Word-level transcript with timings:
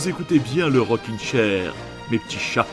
Vous 0.00 0.08
écoutez 0.08 0.38
bien 0.38 0.70
le 0.70 0.80
Rockin' 0.80 1.18
Chair, 1.18 1.74
mes 2.10 2.18
petits 2.18 2.38
chats. 2.38 2.66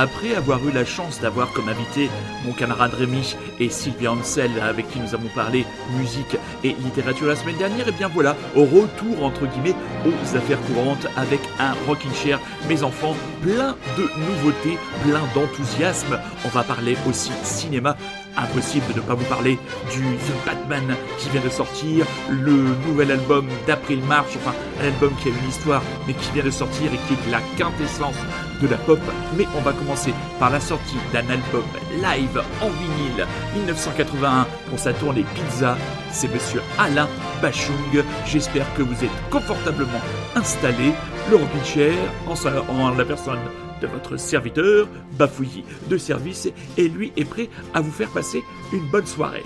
Après 0.00 0.36
avoir 0.36 0.64
eu 0.64 0.70
la 0.70 0.84
chance 0.84 1.20
d'avoir 1.20 1.52
comme 1.52 1.68
invité 1.68 2.08
mon 2.46 2.52
camarade 2.52 2.94
Rémi 2.94 3.34
et 3.58 3.68
Sylvia 3.68 4.12
Ansel, 4.12 4.52
avec 4.62 4.88
qui 4.92 5.00
nous 5.00 5.12
avons 5.12 5.26
parlé 5.34 5.66
musique 5.98 6.36
et 6.62 6.76
littérature 6.84 7.26
la 7.26 7.34
semaine 7.34 7.56
dernière, 7.56 7.88
et 7.88 7.90
bien 7.90 8.06
voilà, 8.06 8.36
retour 8.54 9.24
entre 9.24 9.46
guillemets 9.46 9.74
aux 10.06 10.36
affaires 10.36 10.60
courantes 10.68 11.08
avec 11.16 11.40
un 11.58 11.72
rocking 11.88 12.14
chair, 12.14 12.38
mes 12.68 12.84
enfants, 12.84 13.16
plein 13.42 13.74
de 13.96 14.02
nouveautés, 14.02 14.78
plein 15.02 15.22
d'enthousiasme. 15.34 16.20
On 16.44 16.48
va 16.50 16.62
parler 16.62 16.96
aussi 17.08 17.32
cinéma 17.42 17.96
impossible 18.36 18.86
de 18.94 19.00
ne 19.00 19.04
pas 19.04 19.14
vous 19.14 19.24
parler 19.24 19.58
du 19.90 20.00
The 20.00 20.46
Batman 20.46 20.94
qui 21.18 21.28
vient 21.30 21.40
de 21.40 21.48
sortir, 21.48 22.06
le 22.30 22.52
nouvel 22.86 23.10
album 23.10 23.48
d'April 23.66 23.98
March, 24.04 24.30
enfin 24.36 24.54
un 24.80 24.86
album 24.86 25.10
qui 25.20 25.28
a 25.28 25.32
une 25.32 25.48
histoire 25.48 25.82
mais 26.06 26.14
qui 26.14 26.30
vient 26.30 26.44
de 26.44 26.52
sortir 26.52 26.86
et 26.86 26.98
qui 27.08 27.14
est 27.14 27.32
la 27.32 27.40
quintessence 27.56 28.14
de 28.60 28.68
la 28.68 28.76
pop. 28.76 29.00
Mais 29.36 29.46
on 29.56 29.60
va 29.60 29.72
commencer 29.72 30.12
par 30.38 30.50
la 30.50 30.60
sortie 30.60 30.96
d'un 31.12 31.28
album 31.28 31.64
live 32.02 32.42
en 32.62 32.68
vinyle 32.68 33.26
1981 33.54 34.46
pour 34.68 34.78
sa 34.78 34.92
tournée 34.92 35.24
Pizza. 35.34 35.76
C'est 36.12 36.32
monsieur 36.32 36.62
Alain 36.78 37.08
Bachung. 37.42 38.04
J'espère 38.26 38.72
que 38.74 38.82
vous 38.82 39.04
êtes 39.04 39.30
confortablement 39.30 40.00
installé. 40.34 40.92
Le 41.30 41.36
rocking 41.36 41.94
en, 42.26 42.72
en 42.72 42.94
la 42.94 43.04
personne 43.04 43.38
de 43.80 43.86
votre 43.86 44.16
serviteur, 44.16 44.88
bafouillis 45.12 45.64
de 45.88 45.98
service, 45.98 46.48
et 46.76 46.88
lui 46.88 47.12
est 47.16 47.24
prêt 47.24 47.48
à 47.74 47.80
vous 47.80 47.92
faire 47.92 48.08
passer 48.08 48.42
une 48.72 48.86
bonne 48.90 49.06
soirée. 49.06 49.44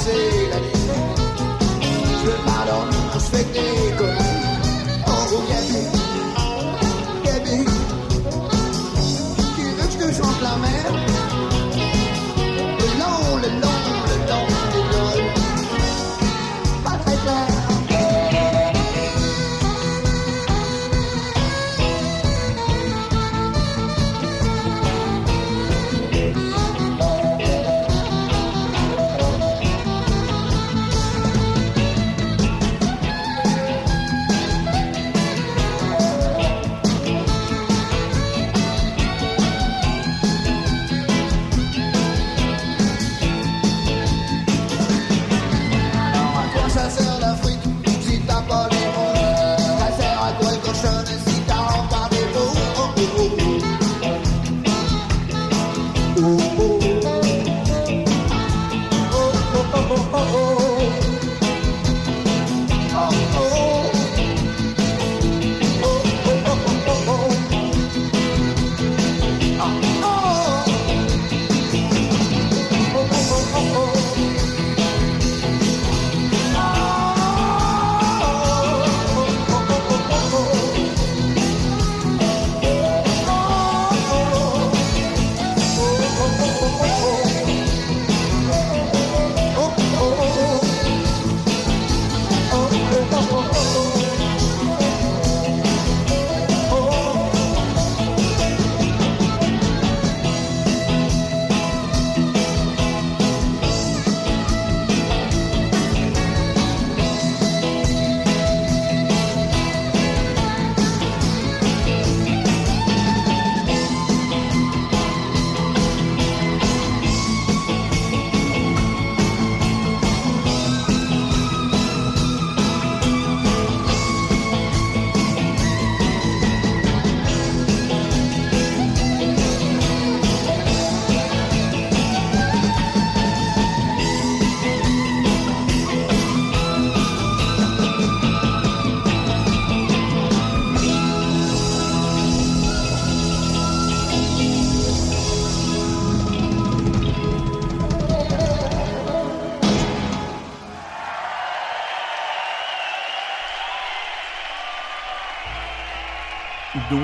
Pas 0.00 0.10
me 0.10 0.14
laisser 0.14 0.48
la 0.50 0.60
nuit. 0.60 0.72
Je 2.20 2.26
veux 2.26 2.44
pas 2.44 2.64
dormir, 2.66 4.39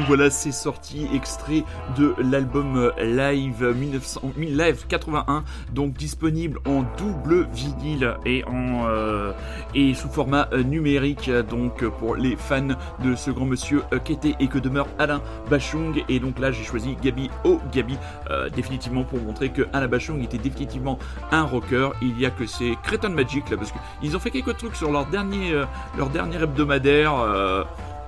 voilà, 0.07 0.31
c'est 0.31 0.53
sorti, 0.53 1.09
extrait 1.13 1.65
de 1.97 2.15
l'album 2.19 2.93
Live 3.01 3.65
1900, 3.65 4.21
Live 4.37 4.85
81, 4.87 5.43
donc 5.73 5.95
disponible 5.95 6.61
en 6.65 6.85
double 6.97 7.49
vinyle 7.53 8.17
et 8.25 8.45
en 8.45 8.87
euh, 8.89 9.33
et 9.75 9.95
sous 9.95 10.09
format 10.09 10.49
euh, 10.53 10.63
numérique, 10.63 11.29
donc 11.51 11.85
pour 11.85 12.15
les 12.15 12.37
fans 12.37 12.77
de 13.03 13.17
ce 13.17 13.33
grand 13.33 13.47
monsieur 13.47 13.83
euh, 13.93 13.99
qu'était 13.99 14.37
et 14.39 14.47
que 14.47 14.59
demeure 14.59 14.87
Alain 15.01 15.21
Bachung. 15.51 16.05
Et 16.09 16.21
donc 16.21 16.39
là, 16.39 16.53
j'ai 16.53 16.63
choisi 16.63 16.97
Gabi 17.03 17.29
Oh 17.45 17.61
Gabi, 17.73 17.99
définitivement 18.55 19.03
pour 19.03 19.21
montrer 19.21 19.49
que 19.49 19.63
Alain 19.73 19.89
Bachung 19.89 20.23
était 20.23 20.39
définitivement 20.39 20.99
un 21.33 21.43
rocker. 21.43 21.91
Il 22.01 22.19
y 22.21 22.27
a 22.27 22.31
que 22.31 22.47
ces 22.47 22.77
crétins 22.85 23.11
de 23.11 23.15
Magic 23.15 23.51
là, 23.51 23.57
parce 23.57 23.73
qu'ils 23.73 24.17
ont 24.17 24.21
fait 24.21 24.31
quelques 24.31 24.57
trucs 24.57 24.77
sur 24.77 24.93
leur 24.93 25.07
dernier 25.07 25.53
leur 25.97 26.11
dernier 26.11 26.37
hebdomadaire. 26.43 27.67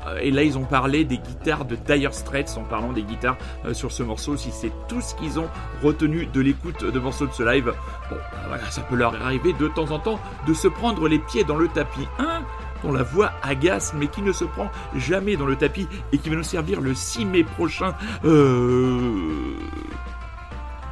Euh, 0.09 0.19
et 0.23 0.31
là, 0.31 0.43
ils 0.43 0.59
ont 0.59 0.65
parlé 0.65 1.05
des 1.05 1.19
guitares 1.19 1.65
de 1.65 1.77
Dire 1.77 2.15
Straits 2.15 2.57
en 2.59 2.65
parlant 2.65 2.93
des 2.93 3.03
guitares 3.03 3.37
euh, 3.65 3.75
sur 3.75 3.93
ce 3.93 4.03
morceau. 4.03 4.37
Si 4.37 4.51
c'est 4.51 4.73
tout 4.89 5.01
ce 5.01 5.15
qu'ils 5.15 5.39
ont 5.39 5.49
retenu 5.83 6.27
de 6.27 6.41
l'écoute 6.41 6.85
de 6.85 6.99
morceaux 6.99 7.27
de 7.27 7.33
ce 7.33 7.43
live, 7.43 7.73
bon, 8.11 8.17
bah 8.51 8.59
ça 8.71 8.83
peut 8.83 8.97
leur 8.97 9.15
arriver 9.23 9.53
de 9.53 9.69
temps 9.69 9.91
en 9.91 9.99
temps 9.99 10.21
de 10.47 10.55
se 10.55 10.69
prendre 10.69 11.09
les 11.09 11.19
pieds 11.19 11.45
dans 11.45 11.57
le 11.57 11.69
tapis. 11.69 12.07
Un 12.19 12.43
dont 12.83 12.93
la 12.93 13.03
voix 13.03 13.33
agace, 13.43 13.93
mais 13.97 14.07
qui 14.07 14.23
ne 14.23 14.33
se 14.33 14.45
prend 14.45 14.71
jamais 14.97 15.37
dans 15.37 15.47
le 15.47 15.57
tapis 15.57 15.89
et 16.13 16.19
qui 16.19 16.31
va 16.31 16.37
nous 16.37 16.45
servir 16.45 16.81
le 16.81 16.95
6 16.95 17.25
mai 17.25 17.45
prochain. 17.45 17.95
Euh 18.25 19.57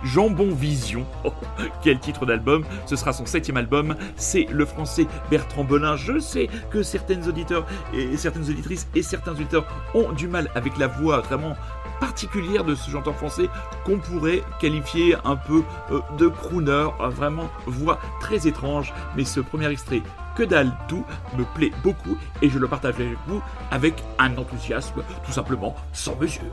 Jambon 0.07 0.55
Vision. 0.55 1.05
Oh, 1.25 1.33
quel 1.83 1.99
titre 1.99 2.27
d'album 2.27 2.65
Ce 2.87 2.97
sera 2.97 3.13
son 3.13 3.27
septième 3.27 3.57
album. 3.57 3.97
C'est 4.17 4.47
le 4.51 4.65
français 4.65 5.07
Bertrand 5.31 5.65
Belin. 5.65 5.97
Je 5.97 6.19
sais 6.19 6.49
que 6.71 6.83
certaines 6.83 7.27
auditeurs 7.29 7.67
et 7.93 8.17
certaines 8.17 8.49
auditrices 8.49 8.89
et 8.95 9.03
certains 9.03 9.33
auditeurs 9.33 9.67
ont 9.95 10.13
du 10.13 10.29
mal 10.29 10.51
avec 10.55 10.79
la 10.79 10.87
voix 10.87 11.21
vraiment 11.21 11.55
particulière 12.01 12.65
de 12.65 12.75
ce 12.75 12.91
chanteur 12.91 13.15
français 13.17 13.49
qu'on 13.85 13.99
pourrait 13.99 14.43
qualifier 14.61 15.17
un 15.25 15.37
peu 15.37 15.63
euh, 15.91 16.01
de 16.19 16.29
crooner, 16.29 16.89
vraiment 17.11 17.49
voix 17.67 17.99
très 18.21 18.47
étrange. 18.47 18.93
Mais 19.17 19.25
ce 19.25 19.41
premier 19.41 19.69
extrait, 19.71 20.03
que 20.37 20.43
dalle 20.43 20.73
tout, 20.89 21.05
me 21.37 21.45
plaît 21.55 21.73
beaucoup 21.83 22.17
et 22.43 22.51
je 22.51 22.59
le 22.59 22.69
partage 22.69 22.97
avec 22.97 23.17
vous 23.27 23.43
avec 23.71 24.03
un 24.19 24.37
enthousiasme 24.37 25.03
tout 25.25 25.33
simplement 25.33 25.75
sans 25.93 26.17
mesure. 26.17 26.45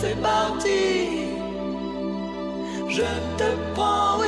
c'est 0.00 0.20
parti. 0.20 1.26
Je 2.88 3.02
te 3.38 3.48
prends. 3.74 4.25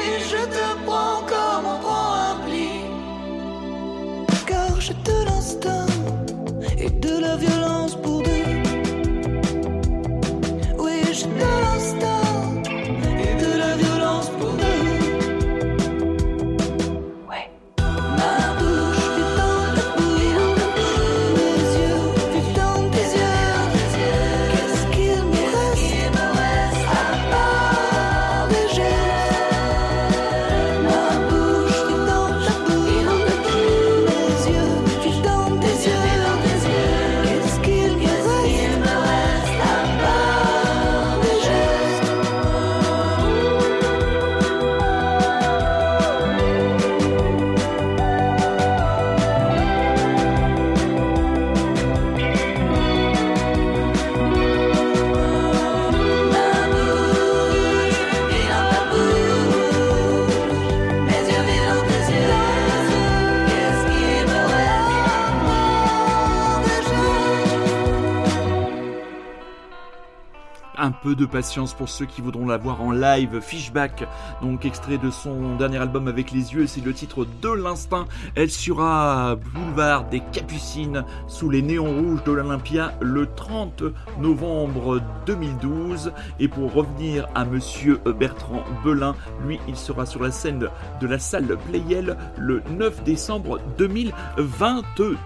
De 71.04 71.26
patience 71.26 71.74
pour 71.74 71.88
ceux 71.88 72.06
qui 72.06 72.20
voudront 72.20 72.46
la 72.46 72.56
voir 72.56 72.82
en 72.82 72.92
live. 72.92 73.40
Fishback, 73.40 74.06
donc 74.42 74.64
extrait 74.64 74.98
de 74.98 75.10
son 75.10 75.56
dernier 75.56 75.78
album 75.78 76.08
avec 76.08 76.32
les 76.32 76.54
yeux, 76.54 76.66
c'est 76.66 76.84
le 76.84 76.92
titre 76.92 77.26
de 77.40 77.50
l'instinct. 77.50 78.06
Elle 78.34 78.50
sera 78.50 79.36
boulevard 79.36 80.04
des 80.04 80.20
Capucines 80.32 81.04
sous 81.26 81.50
les 81.50 81.62
néons 81.62 81.92
rouges 81.92 82.24
de 82.24 82.32
l'Olympia 82.32 82.94
le 83.00 83.26
30 83.26 83.84
novembre 84.18 85.00
2012. 85.26 86.12
Et 86.40 86.48
pour 86.48 86.72
revenir 86.72 87.28
à 87.34 87.44
monsieur 87.44 88.00
Bertrand 88.18 88.64
Belin, 88.84 89.14
lui, 89.46 89.60
il 89.68 89.76
sera 89.76 90.06
sur 90.06 90.22
la 90.22 90.30
scène 90.30 90.68
de 91.00 91.06
la 91.06 91.18
salle 91.18 91.56
Playel 91.68 92.16
le 92.36 92.62
9 92.76 93.04
décembre 93.04 93.60
2022. 93.78 95.16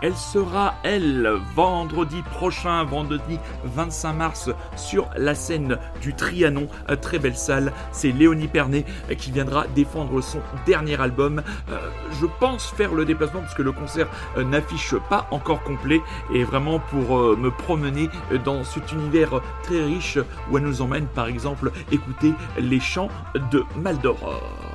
Elle 0.00 0.16
sera, 0.16 0.74
elle, 0.82 1.30
vendredi 1.54 2.22
prochain, 2.22 2.84
vendredi 2.84 3.38
25 3.64 4.12
mars, 4.14 4.50
la 5.16 5.34
scène 5.34 5.78
du 6.00 6.14
Trianon. 6.14 6.68
Euh, 6.90 6.96
très 6.96 7.18
belle 7.18 7.36
salle. 7.36 7.72
C'est 7.92 8.12
Léonie 8.12 8.48
Pernet 8.48 8.84
euh, 9.10 9.14
qui 9.14 9.30
viendra 9.30 9.66
défendre 9.74 10.20
son 10.20 10.40
dernier 10.66 11.00
album. 11.00 11.42
Euh, 11.70 11.78
je 12.20 12.26
pense 12.40 12.70
faire 12.70 12.94
le 12.94 13.04
déplacement 13.04 13.40
parce 13.40 13.54
que 13.54 13.62
le 13.62 13.72
concert 13.72 14.08
n'affiche 14.36 14.94
pas 15.08 15.26
encore 15.30 15.62
complet 15.62 16.00
et 16.32 16.44
vraiment 16.44 16.78
pour 16.78 17.36
me 17.36 17.50
promener 17.50 18.08
dans 18.44 18.64
cet 18.64 18.92
univers 18.92 19.40
très 19.62 19.82
riche 19.82 20.18
où 20.50 20.58
elle 20.58 20.64
nous 20.64 20.82
emmène 20.82 21.06
par 21.06 21.26
exemple 21.26 21.70
écouter 21.90 22.32
les 22.58 22.80
chants 22.80 23.08
de 23.50 23.64
Maldoror. 23.76 24.71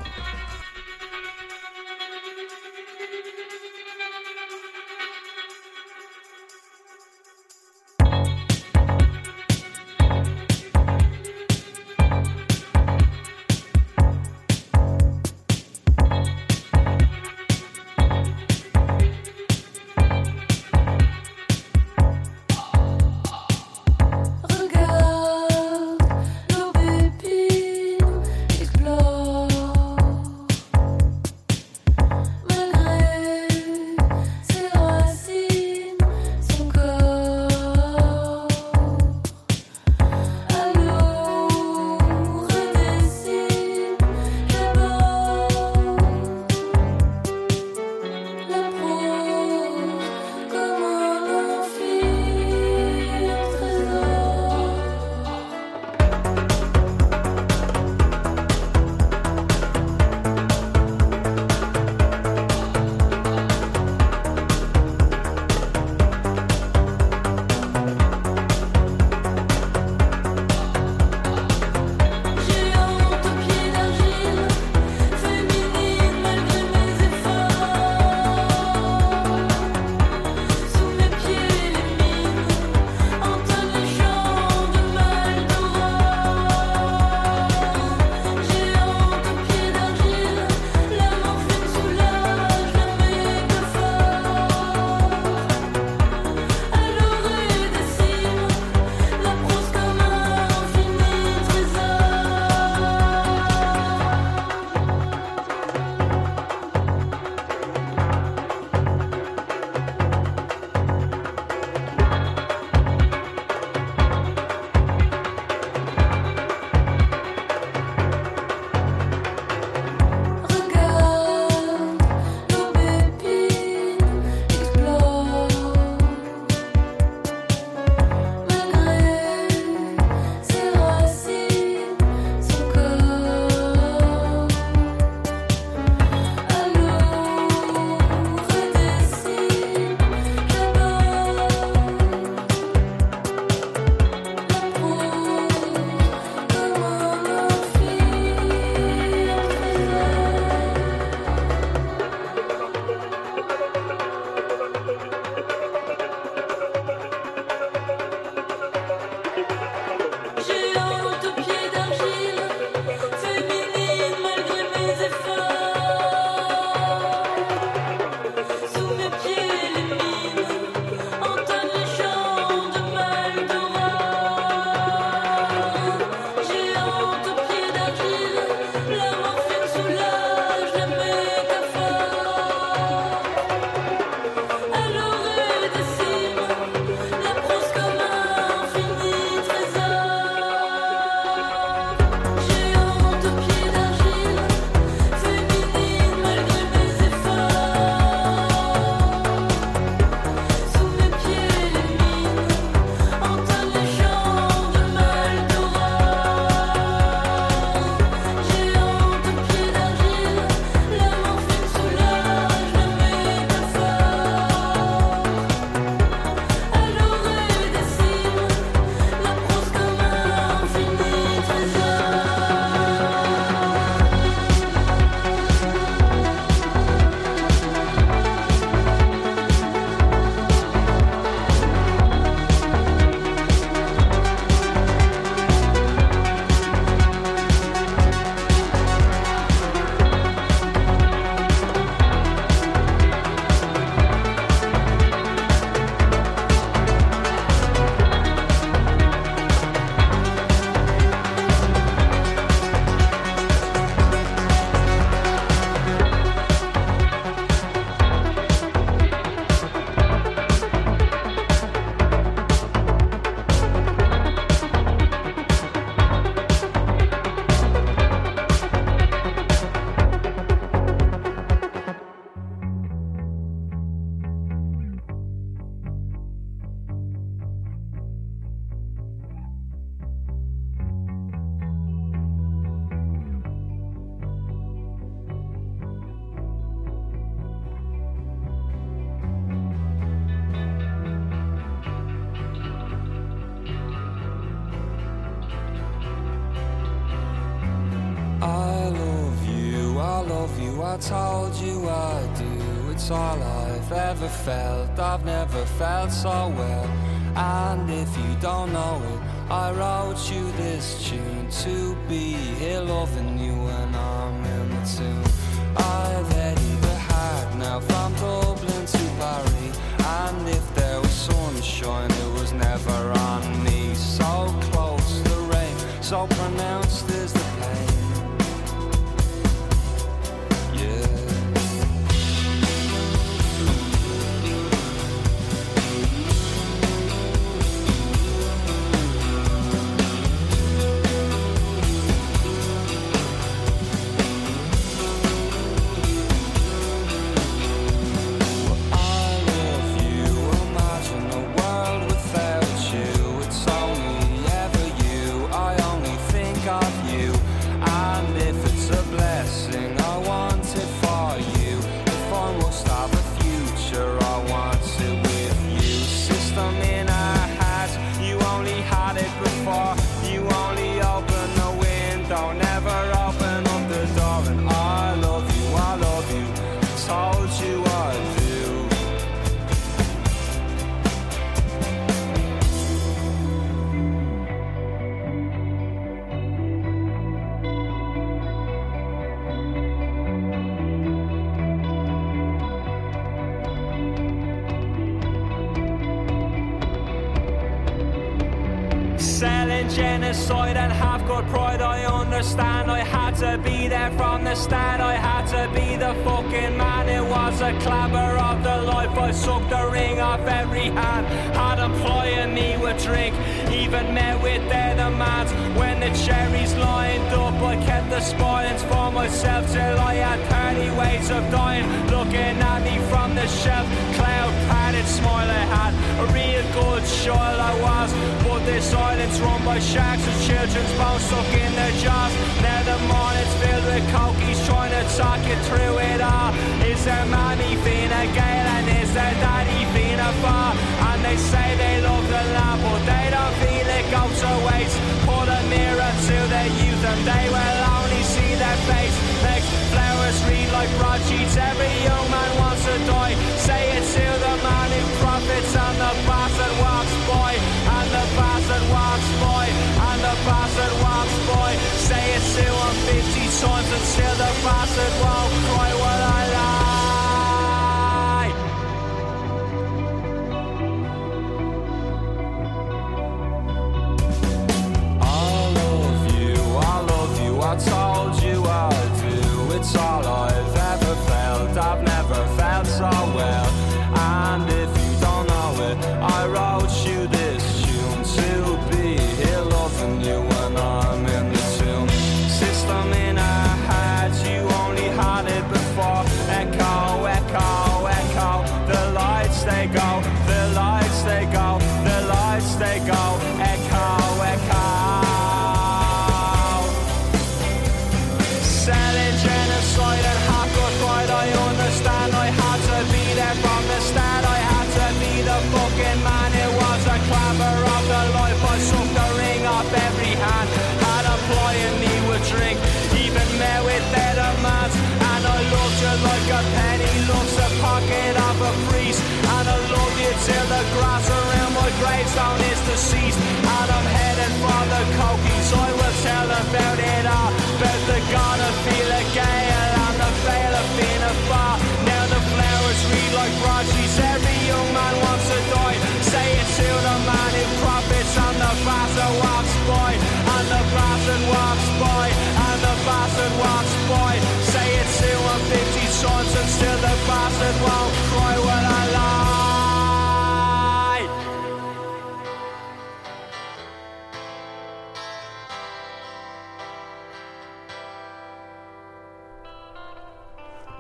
encher 464.18 464.38
the 464.38 464.46
faucet 464.62 465.47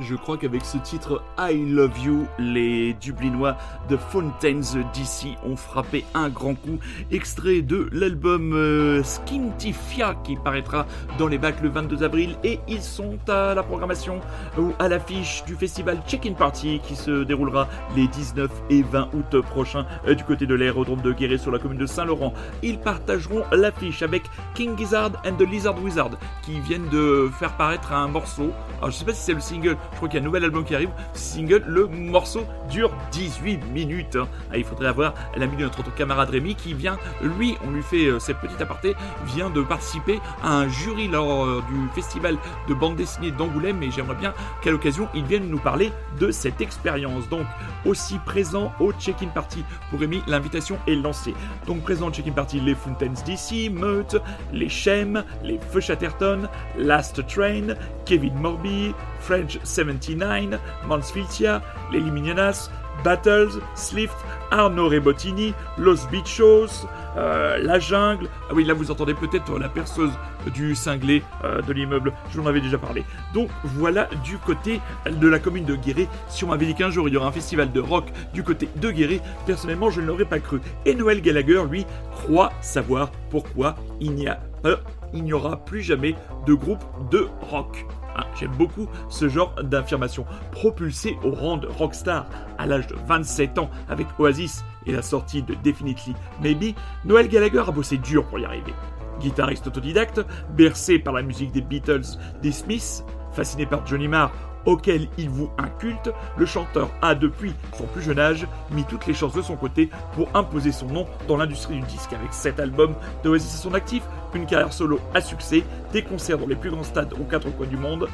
Je 0.08 0.16
crois 0.16 0.38
qu'avec 0.38 0.64
ce 0.64 0.78
titre 0.78 1.22
I 1.38 1.66
Love 1.66 2.00
You, 2.00 2.28
les 2.40 2.94
Dublinois 2.94 3.58
de 3.90 3.98
Fountains 3.98 4.80
DC 4.94 5.36
ont 5.46 5.58
frappé 5.58 6.06
un 6.14 6.30
grand 6.30 6.56
coup. 6.56 6.80
Extrait 7.12 7.62
de 7.62 7.90
l'album 7.92 8.54
euh, 8.54 9.04
Skintifia 9.04 10.16
qui 10.24 10.38
paraîtra 10.38 10.86
dans 11.18 11.28
les 11.28 11.38
bacs 11.38 11.62
le 11.62 11.68
22 11.68 12.04
avril 12.04 12.38
et 12.46 12.62
ils 12.70 12.82
sont 12.82 13.18
à 13.28 13.54
la 13.54 13.64
programmation 13.64 14.22
ou 14.58 14.72
à 14.80 14.88
l'affiche 14.88 15.44
du 15.46 15.56
festival 15.56 16.00
Check-in 16.08 16.34
Party 16.36 16.80
qui 16.88 16.96
se 16.96 17.26
déroulera 17.26 17.68
les 17.98 18.08
19 18.08 18.50
et 18.70 18.84
20 18.84 19.10
août 19.14 19.42
prochains 19.42 19.86
euh, 20.08 20.16
du 20.16 20.24
côté 20.24 20.46
de 20.46 20.56
l'aérodrome 20.56 21.02
de 21.02 21.12
Guéret 21.12 21.38
sur 21.38 21.52
la 21.52 21.60
commune 21.60 21.80
de 21.80 21.86
Saint-Laurent. 21.86 22.34
Ils 22.64 22.80
partageront 22.80 23.44
l'affiche 23.52 24.04
avec 24.04 24.24
King 24.54 24.78
Gizzard 24.78 25.12
and 25.26 25.34
the 25.34 25.50
Lizard 25.50 25.84
Wizard 25.84 26.12
qui 26.44 26.62
viennent 26.62 26.88
de 26.88 27.30
faire 27.38 27.58
paraître 27.58 27.92
un 27.92 28.08
morceau. 28.08 28.52
Alors 28.78 28.92
je 28.92 28.96
sais 28.96 29.06
pas 29.06 29.14
si 29.14 29.22
c'est 29.22 29.34
le 29.34 29.42
single, 29.42 29.76
je 29.98 30.00
crois 30.00 30.10
qu'il 30.10 30.20
y 30.20 30.22
a 30.22 30.24
un 30.24 30.28
nouvel 30.28 30.44
album 30.44 30.64
qui 30.64 30.76
arrive. 30.76 30.92
Single, 31.14 31.64
le 31.66 31.88
morceau 31.88 32.44
dure 32.70 32.92
18 33.14 33.66
minutes. 33.74 34.16
hein. 34.16 34.28
Ah, 34.52 34.58
il 34.60 34.64
faudrait 34.64 34.90
avoir 34.90 35.16
l'ami 35.36 35.58
de 35.58 35.64
notre 35.64 35.92
camarade 35.96 36.30
Rémi 36.30 36.54
qui 36.54 36.76
vient, 36.76 37.00
lui, 37.24 37.58
on 37.66 37.72
lui 37.72 37.82
fait 37.82 38.06
euh, 38.06 38.20
cette 38.20 38.38
petite 38.38 38.62
aparté, 38.62 38.96
vient 39.26 39.50
de 39.50 39.64
participer 39.64 40.20
à 40.44 40.54
un 40.54 40.70
jury 40.70 41.08
lors 41.08 41.46
euh, 41.46 41.64
du 41.68 41.90
festival 41.96 42.38
de 42.70 42.76
bande 42.76 42.96
dessinée 42.96 43.32
d'Angoulême 43.32 43.82
et 43.82 43.90
j'aimerais 43.90 44.14
bien 44.14 44.36
qu'à 44.62 44.70
l'occasion 44.70 45.08
il 45.16 45.24
vienne 45.24 45.50
nous 45.50 45.58
parler 45.58 45.92
de 46.20 46.30
cette 46.30 46.62
expérience. 46.62 47.28
Donc 47.30 47.48
aussi 47.84 48.20
présent 48.20 48.72
au 48.80 48.92
check-in 48.94 49.30
party 49.30 49.64
pour 49.90 50.00
Rémi, 50.00 50.22
l'invitation 50.28 50.78
est 50.86 50.94
lancée. 50.94 51.34
Donc 51.66 51.82
présent 51.82 52.10
au 52.10 52.12
check-in 52.12 52.34
party 52.34 52.60
les 52.60 52.76
Fountains 52.76 53.16
DC, 53.26 53.72
Meute, 53.72 54.22
les 54.54 54.70
Shem, 54.70 55.24
les 55.44 55.60
Feu 55.72 55.80
Chatterton, 55.80 56.48
Last 56.78 57.26
Train, 57.26 57.74
Kevin 58.06 58.36
Morby, 58.36 58.94
French 59.20 59.60
79, 59.64 60.60
Mansfieldia, 60.88 61.62
les 61.92 62.00
Limignonas, 62.00 62.70
Battles, 63.04 63.62
Slift, 63.76 64.16
Arnaud 64.52 64.90
Rebottini, 64.90 65.54
Los 65.78 66.08
Bichos, 66.12 66.88
euh, 67.18 67.58
La 67.60 67.80
Jungle. 67.80 68.28
Ah 68.50 68.54
oui, 68.54 68.64
là 68.64 68.74
vous 68.74 68.92
entendez 68.92 69.14
peut-être 69.14 69.58
la 69.60 69.70
perceuse 69.70 70.12
du 70.54 70.76
cinglé 70.76 71.24
euh, 71.44 71.62
de 71.62 71.74
l'immeuble, 71.74 72.14
je 72.32 72.38
vous 72.38 72.44
en 72.44 72.48
avais 72.48 72.62
déjà 72.62 72.78
parlé. 72.78 73.04
Donc 73.34 73.50
voilà 73.64 74.08
du 74.24 74.38
côté 74.38 74.82
de 75.10 75.28
la 75.28 75.40
commune 75.40 75.66
de 75.66 75.76
Guéret. 75.76 76.08
Si 76.30 76.44
on 76.44 76.48
m'avait 76.48 76.66
dit 76.66 76.76
qu'un 76.76 76.90
jour 76.90 77.08
il 77.08 77.14
y 77.14 77.18
aura 77.18 77.28
un 77.28 77.32
festival 77.32 77.72
de 77.72 77.80
rock 77.80 78.06
du 78.34 78.44
côté 78.44 78.70
de 78.76 78.92
Guéret, 78.92 79.22
personnellement 79.46 79.90
je 79.90 80.02
ne 80.02 80.08
l'aurais 80.08 80.26
pas 80.26 80.40
cru. 80.40 80.62
Et 80.86 80.96
Noël 80.96 81.22
Gallagher, 81.22 81.64
lui, 81.70 81.86
croit 82.12 82.52
savoir 82.62 83.12
pourquoi 83.30 83.76
il 84.00 84.14
n'y 84.14 84.28
euh, 84.66 84.78
il 85.14 85.24
n'y 85.24 85.34
aura 85.34 85.64
plus 85.64 85.82
jamais 85.82 86.16
de 86.46 86.54
groupe 86.54 86.84
de 87.12 87.28
rock. 87.50 87.86
Ah, 88.18 88.26
J'aime 88.36 88.52
beaucoup 88.58 88.88
ce 89.10 89.30
genre 89.30 89.54
d'affirmation. 89.64 90.26
Propulsé 90.52 91.18
au 91.24 91.32
rang 91.32 91.58
de 91.58 91.68
rockstar 91.68 92.26
à 92.58 92.66
l'âge 92.66 92.88
de 92.88 92.96
27 93.08 93.60
ans 93.60 93.70
avec 93.90 94.08
Oasis 94.20 94.66
et 94.86 94.92
la 94.92 95.02
sortie 95.02 95.44
de 95.44 95.54
Definitely 95.64 96.16
Maybe, 96.42 96.76
Noël 97.06 97.28
Gallagher 97.28 97.64
a 97.68 97.72
bossé 97.72 97.98
dur 97.98 98.26
pour 98.26 98.40
y 98.40 98.46
arriver. 98.46 98.74
Guitariste 99.20 99.68
autodidacte, 99.68 100.22
bercé 100.56 101.00
par 101.00 101.14
la 101.14 101.22
musique 101.22 101.52
des 101.52 101.62
Beatles, 101.62 102.18
des 102.42 102.52
Smiths, 102.52 103.04
fasciné 103.32 103.66
par 103.66 103.86
Johnny 103.86 104.08
Marr, 104.08 104.32
auquel 104.68 105.08
il 105.18 105.30
voue 105.30 105.50
un 105.58 105.70
culte, 105.70 106.12
le 106.38 106.46
chanteur 106.46 106.92
a 107.02 107.16
depuis 107.16 107.54
son 107.76 107.86
plus 107.88 108.04
jeune 108.04 108.20
âge 108.20 108.46
mis 108.70 108.84
toutes 108.84 109.08
les 109.08 109.16
chances 109.16 109.34
de 109.34 109.42
son 109.42 109.56
côté 109.56 109.90
pour 110.14 110.30
imposer 110.36 110.72
son 110.72 110.88
nom 110.88 111.08
dans 111.28 111.38
l'industrie 111.38 111.80
du 111.80 111.86
disque 111.88 112.14
avec 112.14 112.32
7 112.32 112.60
albums 112.60 112.94
d'Oasis 113.24 113.56
à 113.56 113.58
son 113.58 113.74
actif, 113.74 114.04
une 114.36 114.46
carrière 114.46 114.74
solo 114.74 115.00
à 115.16 115.22
succès, 115.22 115.64
des 115.94 116.04
concerts 116.04 116.38
dans 116.38 116.48
les 116.48 116.56
plus 116.56 116.70
grands 116.70 116.84
stades 116.84 117.14
aux 117.14 117.24
quatre 117.24 117.50
coins 117.50 117.66
du 117.66 117.78
monde. 117.78 118.08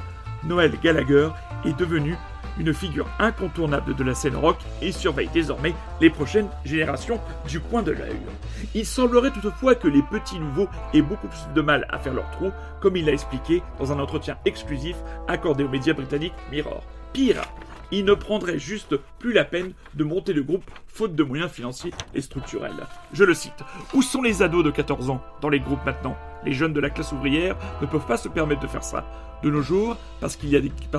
Noël 0.45 0.73
Gallagher 0.81 1.29
est 1.65 1.77
devenu 1.77 2.15
une 2.59 2.73
figure 2.73 3.07
incontournable 3.19 3.95
de 3.95 4.03
la 4.03 4.13
scène 4.13 4.35
rock 4.35 4.57
et 4.81 4.91
surveille 4.91 5.29
désormais 5.33 5.73
les 6.01 6.09
prochaines 6.09 6.49
générations 6.65 7.19
du 7.47 7.59
coin 7.59 7.83
de 7.83 7.91
l'œil. 7.91 8.19
Il 8.73 8.85
semblerait 8.85 9.31
toutefois 9.31 9.75
que 9.75 9.87
les 9.87 10.01
petits 10.03 10.39
nouveaux 10.39 10.67
aient 10.93 11.01
beaucoup 11.01 11.27
plus 11.27 11.53
de 11.53 11.61
mal 11.61 11.87
à 11.89 11.99
faire 11.99 12.13
leur 12.13 12.29
trou, 12.31 12.51
comme 12.81 12.97
il 12.97 13.05
l'a 13.05 13.13
expliqué 13.13 13.61
dans 13.79 13.91
un 13.91 13.99
entretien 13.99 14.37
exclusif 14.45 14.95
accordé 15.27 15.63
aux 15.63 15.69
médias 15.69 15.93
britanniques 15.93 16.33
Mirror. 16.51 16.83
Pire, 17.13 17.43
il 17.91 18.05
ne 18.05 18.13
prendrait 18.15 18.57
juste 18.57 18.95
plus 19.19 19.33
la 19.33 19.45
peine 19.45 19.73
de 19.93 20.03
monter 20.03 20.33
le 20.33 20.41
groupe 20.41 20.69
faute 20.87 21.15
de 21.15 21.23
moyens 21.23 21.51
financiers 21.51 21.93
et 22.15 22.21
structurels. 22.21 22.71
Je 23.13 23.23
le 23.23 23.35
cite. 23.35 23.63
Où 23.93 24.01
sont 24.01 24.23
les 24.23 24.41
ados 24.41 24.63
de 24.63 24.71
14 24.71 25.11
ans 25.11 25.21
dans 25.41 25.49
les 25.49 25.59
groupes 25.59 25.85
maintenant? 25.85 26.17
Les 26.43 26.53
jeunes 26.53 26.73
de 26.73 26.79
la 26.79 26.89
classe 26.89 27.11
ouvrière 27.11 27.55
ne 27.81 27.85
peuvent 27.85 28.05
pas 28.05 28.17
se 28.17 28.29
permettre 28.29 28.61
de 28.61 28.67
faire 28.67 28.83
ça. 28.83 29.05
De 29.43 29.49
nos 29.49 29.61
jours, 29.61 29.97
parce, 30.23 30.37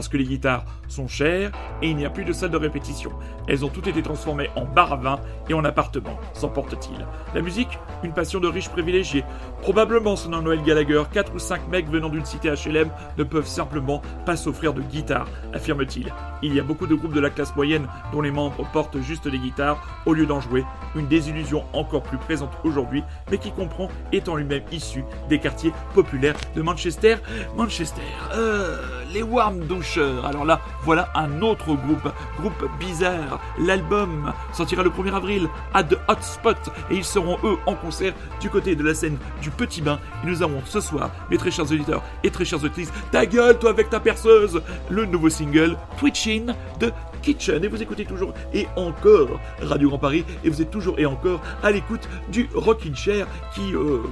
que 0.08 0.16
les 0.16 0.24
guitares 0.24 0.64
sont 0.88 1.08
chères 1.08 1.50
et 1.80 1.88
il 1.88 1.96
n'y 1.96 2.04
a 2.04 2.10
plus 2.10 2.24
de 2.24 2.32
salle 2.34 2.50
de 2.50 2.58
répétition. 2.58 3.10
Elles 3.48 3.64
ont 3.64 3.70
toutes 3.70 3.86
été 3.86 4.02
transformées 4.02 4.50
en 4.54 4.66
bar 4.66 4.92
à 4.92 4.96
vin 4.96 5.20
et 5.48 5.54
en 5.54 5.64
appartements, 5.64 6.18
s'emporte-t-il. 6.34 7.06
La 7.34 7.40
musique, 7.40 7.78
une 8.02 8.12
passion 8.12 8.40
de 8.40 8.48
riches 8.48 8.68
privilégiés. 8.68 9.24
Probablement, 9.62 10.16
selon 10.16 10.42
Noël 10.42 10.62
Gallagher, 10.62 11.04
4 11.10 11.34
ou 11.34 11.38
5 11.38 11.68
mecs 11.68 11.88
venant 11.88 12.10
d'une 12.10 12.26
cité 12.26 12.50
HLM 12.50 12.90
ne 13.16 13.24
peuvent 13.24 13.46
simplement 13.46 14.02
pas 14.26 14.36
s'offrir 14.36 14.74
de 14.74 14.82
guitare, 14.82 15.26
affirme-t-il. 15.54 16.12
Il 16.42 16.54
y 16.54 16.60
a 16.60 16.64
beaucoup 16.64 16.86
de 16.86 16.94
groupes 16.94 17.14
de 17.14 17.20
la 17.20 17.30
classe 17.30 17.56
moyenne 17.56 17.86
dont 18.12 18.20
les 18.20 18.30
membres 18.30 18.68
portent 18.72 19.00
juste 19.00 19.26
des 19.26 19.38
guitares 19.38 20.02
au 20.04 20.12
lieu 20.12 20.26
d'en 20.26 20.40
jouer, 20.40 20.64
une 20.96 21.06
désillusion 21.06 21.64
encore 21.72 22.02
plus 22.02 22.18
présente 22.18 22.52
aujourd'hui, 22.62 23.02
mais 23.30 23.38
qui 23.38 23.52
comprend 23.52 23.88
étant 24.12 24.36
lui-même 24.36 24.64
issu 24.70 25.02
des 25.30 25.38
quartiers 25.38 25.72
populaires 25.94 26.36
de 26.54 26.60
Manchester. 26.60 27.16
Manchester, 27.56 28.02
euh, 28.34 29.04
les 29.12 29.22
Warm 29.22 29.60
Doucheurs. 29.60 30.24
Alors 30.26 30.44
là, 30.44 30.60
voilà 30.82 31.10
un 31.14 31.40
autre 31.42 31.74
groupe, 31.74 32.08
groupe 32.38 32.70
bizarre. 32.78 33.40
L'album 33.58 34.32
sortira 34.52 34.82
le 34.82 34.90
1er 34.90 35.14
avril 35.14 35.48
à 35.72 35.84
The 35.84 35.96
Hotspot 36.08 36.56
et 36.90 36.96
ils 36.96 37.04
seront 37.04 37.38
eux 37.44 37.56
en 37.66 37.74
concert 37.74 38.12
du 38.40 38.50
côté 38.50 38.76
de 38.76 38.82
la 38.82 38.94
scène 38.94 39.16
du 39.40 39.50
Petit 39.50 39.82
Bain. 39.82 39.98
Et 40.22 40.26
nous 40.26 40.42
avons 40.42 40.62
ce 40.64 40.80
soir, 40.80 41.10
mes 41.30 41.38
très 41.38 41.50
chers 41.50 41.70
auditeurs 41.70 42.02
et 42.22 42.30
très 42.30 42.44
chères 42.44 42.58
auditrices, 42.58 42.92
ta 43.12 43.26
gueule 43.26 43.58
toi 43.58 43.70
avec 43.70 43.90
ta 43.90 44.00
perceuse, 44.00 44.62
le 44.90 45.04
nouveau 45.04 45.30
single 45.30 45.76
Twitchin 45.98 46.54
de 46.80 46.92
Kitchen. 47.22 47.64
Et 47.64 47.68
vous 47.68 47.82
écoutez 47.82 48.04
toujours 48.04 48.34
et 48.52 48.66
encore 48.76 49.40
Radio 49.62 49.88
Grand 49.88 49.98
Paris 49.98 50.24
et 50.44 50.50
vous 50.50 50.60
êtes 50.60 50.70
toujours 50.70 50.98
et 50.98 51.06
encore 51.06 51.40
à 51.62 51.70
l'écoute 51.70 52.08
du 52.28 52.48
Rockin' 52.54 52.94
Chair 52.94 53.26
qui 53.54 53.74
euh, 53.74 54.02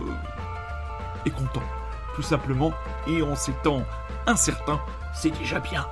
est 1.27 1.31
content, 1.31 1.63
tout 2.15 2.23
simplement. 2.23 2.73
Et 3.07 3.23
en 3.23 3.35
ces 3.35 3.53
temps 4.27 4.33
incertains, 4.33 4.81
c'est 5.15 5.31
déjà 5.31 5.61
bien. 5.61 5.87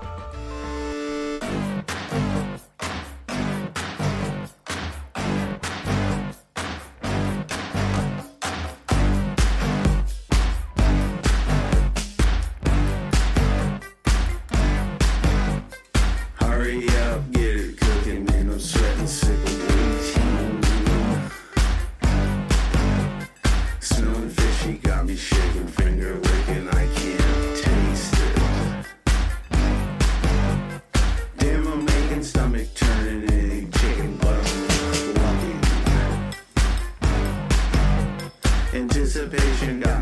Revolution 39.61 39.81
guy. 39.81 40.00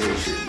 Association. 0.00 0.39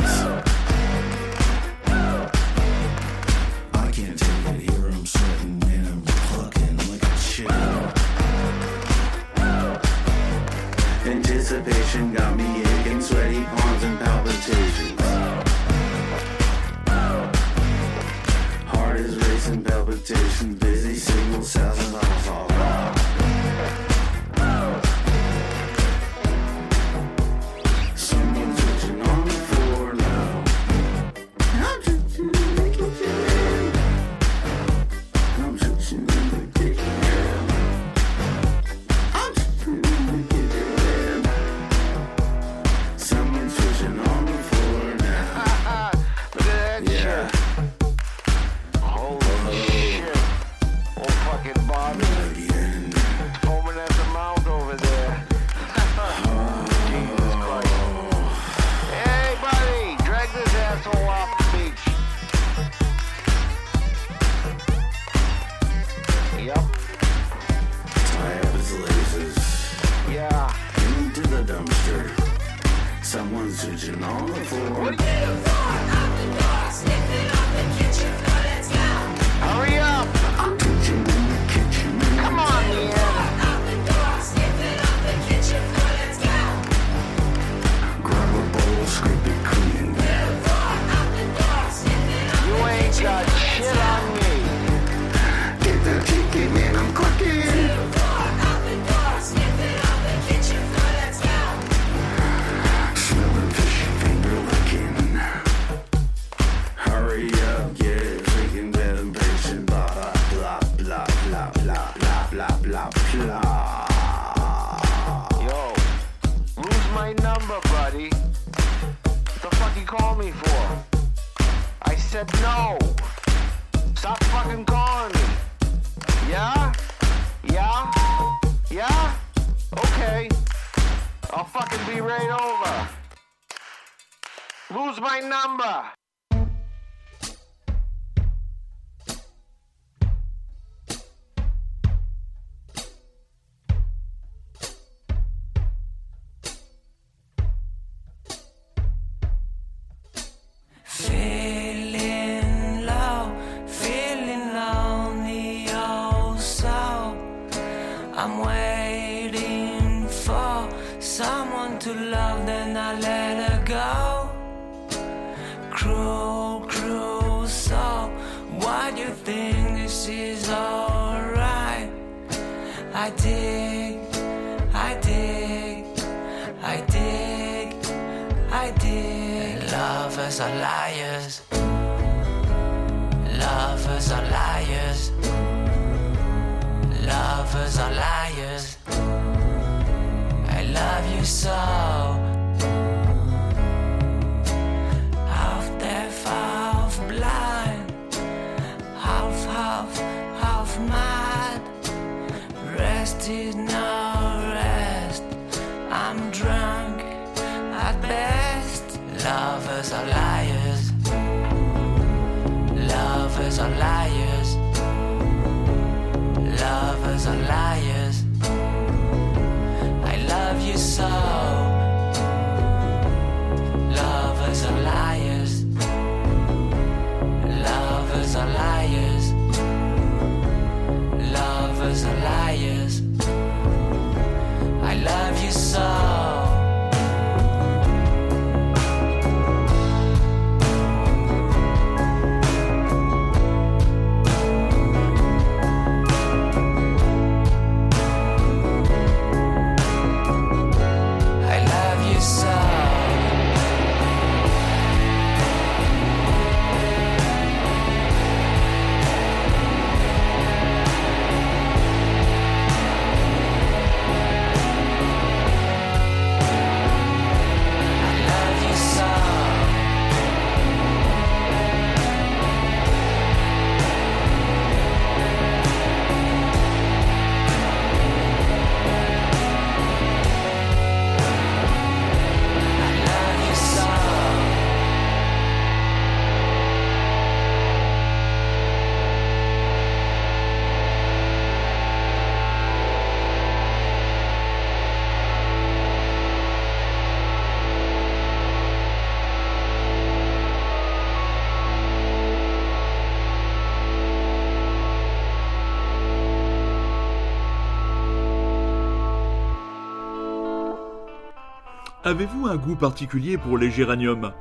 Avez-vous 312.11 312.45
un 312.45 312.57
goût 312.57 312.75
particulier 312.75 313.37
pour 313.37 313.57
les 313.57 313.71
géraniums? 313.71 314.33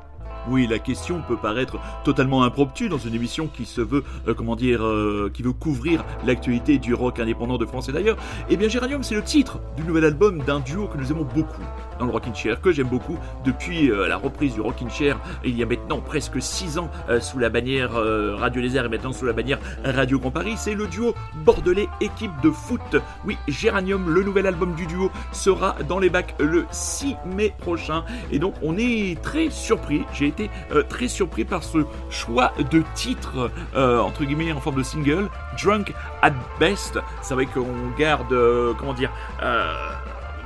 Oui, 0.48 0.66
la 0.66 0.80
question 0.80 1.22
peut 1.28 1.36
paraître 1.36 1.78
totalement 2.02 2.42
impromptue 2.42 2.88
dans 2.88 2.98
une 2.98 3.14
émission 3.14 3.46
qui 3.46 3.64
se 3.64 3.80
veut, 3.80 4.02
euh, 4.26 4.34
comment 4.34 4.56
dire, 4.56 4.84
euh, 4.84 5.30
qui 5.32 5.44
veut 5.44 5.52
couvrir 5.52 6.04
l'actualité 6.26 6.78
du 6.78 6.94
rock 6.94 7.20
indépendant 7.20 7.58
de 7.58 7.66
France 7.66 7.88
et 7.88 7.92
d'ailleurs. 7.92 8.16
Eh 8.48 8.56
bien, 8.56 8.68
Géranium, 8.68 9.04
c'est 9.04 9.14
le 9.14 9.22
titre 9.22 9.60
du 9.76 9.84
nouvel 9.84 10.04
album 10.04 10.42
d'un 10.42 10.58
duo 10.58 10.88
que 10.88 10.98
nous 10.98 11.12
aimons 11.12 11.24
beaucoup 11.32 11.62
dans 12.00 12.06
le 12.06 12.12
Rockin' 12.12 12.34
Chair, 12.34 12.60
que 12.60 12.72
j'aime 12.72 12.88
beaucoup 12.88 13.18
depuis 13.44 13.90
euh, 13.90 14.08
la 14.08 14.16
reprise 14.16 14.54
du 14.54 14.60
Rockin' 14.60 14.90
Chair 14.90 15.18
il 15.44 15.56
y 15.56 15.62
a 15.62 15.66
maintenant 15.66 16.00
presque 16.00 16.40
6 16.40 16.78
ans 16.78 16.90
euh, 17.08 17.20
sous 17.20 17.38
la 17.38 17.50
bannière 17.50 17.94
euh, 17.94 18.34
Radio 18.36 18.62
Lézard 18.62 18.86
et 18.86 18.88
maintenant 18.88 19.12
sous 19.12 19.26
la 19.26 19.34
bannière 19.34 19.58
Radio 19.84 20.18
Grand 20.18 20.30
Paris. 20.30 20.54
C'est 20.56 20.74
le 20.74 20.86
duo 20.86 21.14
bordelais 21.44 21.88
équipe 22.00 22.32
de 22.42 22.50
foot. 22.50 22.96
Oui, 23.26 23.36
Géranium, 23.48 24.12
le 24.12 24.22
nouvel 24.22 24.46
album 24.46 24.74
du 24.74 24.86
duo, 24.86 25.10
sera 25.32 25.76
dans 25.88 25.98
les 25.98 26.08
bacs 26.08 26.34
le 26.40 26.64
6 26.70 27.16
mai 27.26 27.54
prochain. 27.58 28.04
Et 28.32 28.38
donc, 28.38 28.54
on 28.62 28.78
est 28.78 29.20
très 29.22 29.50
surpris. 29.50 30.02
J'ai 30.14 30.28
été 30.28 30.50
très 30.88 31.08
surpris 31.08 31.44
par 31.44 31.62
ce 31.62 31.78
choix 32.08 32.52
de 32.70 32.82
titre, 32.94 33.50
entre 33.74 34.24
guillemets, 34.24 34.52
en 34.52 34.60
forme 34.60 34.76
de 34.76 34.82
single, 34.82 35.28
Drunk 35.62 35.92
at 36.22 36.32
Best. 36.58 36.98
C'est 37.20 37.34
vrai 37.34 37.46
qu'on 37.46 37.90
garde, 37.98 38.34
comment 38.78 38.94
dire, 38.94 39.10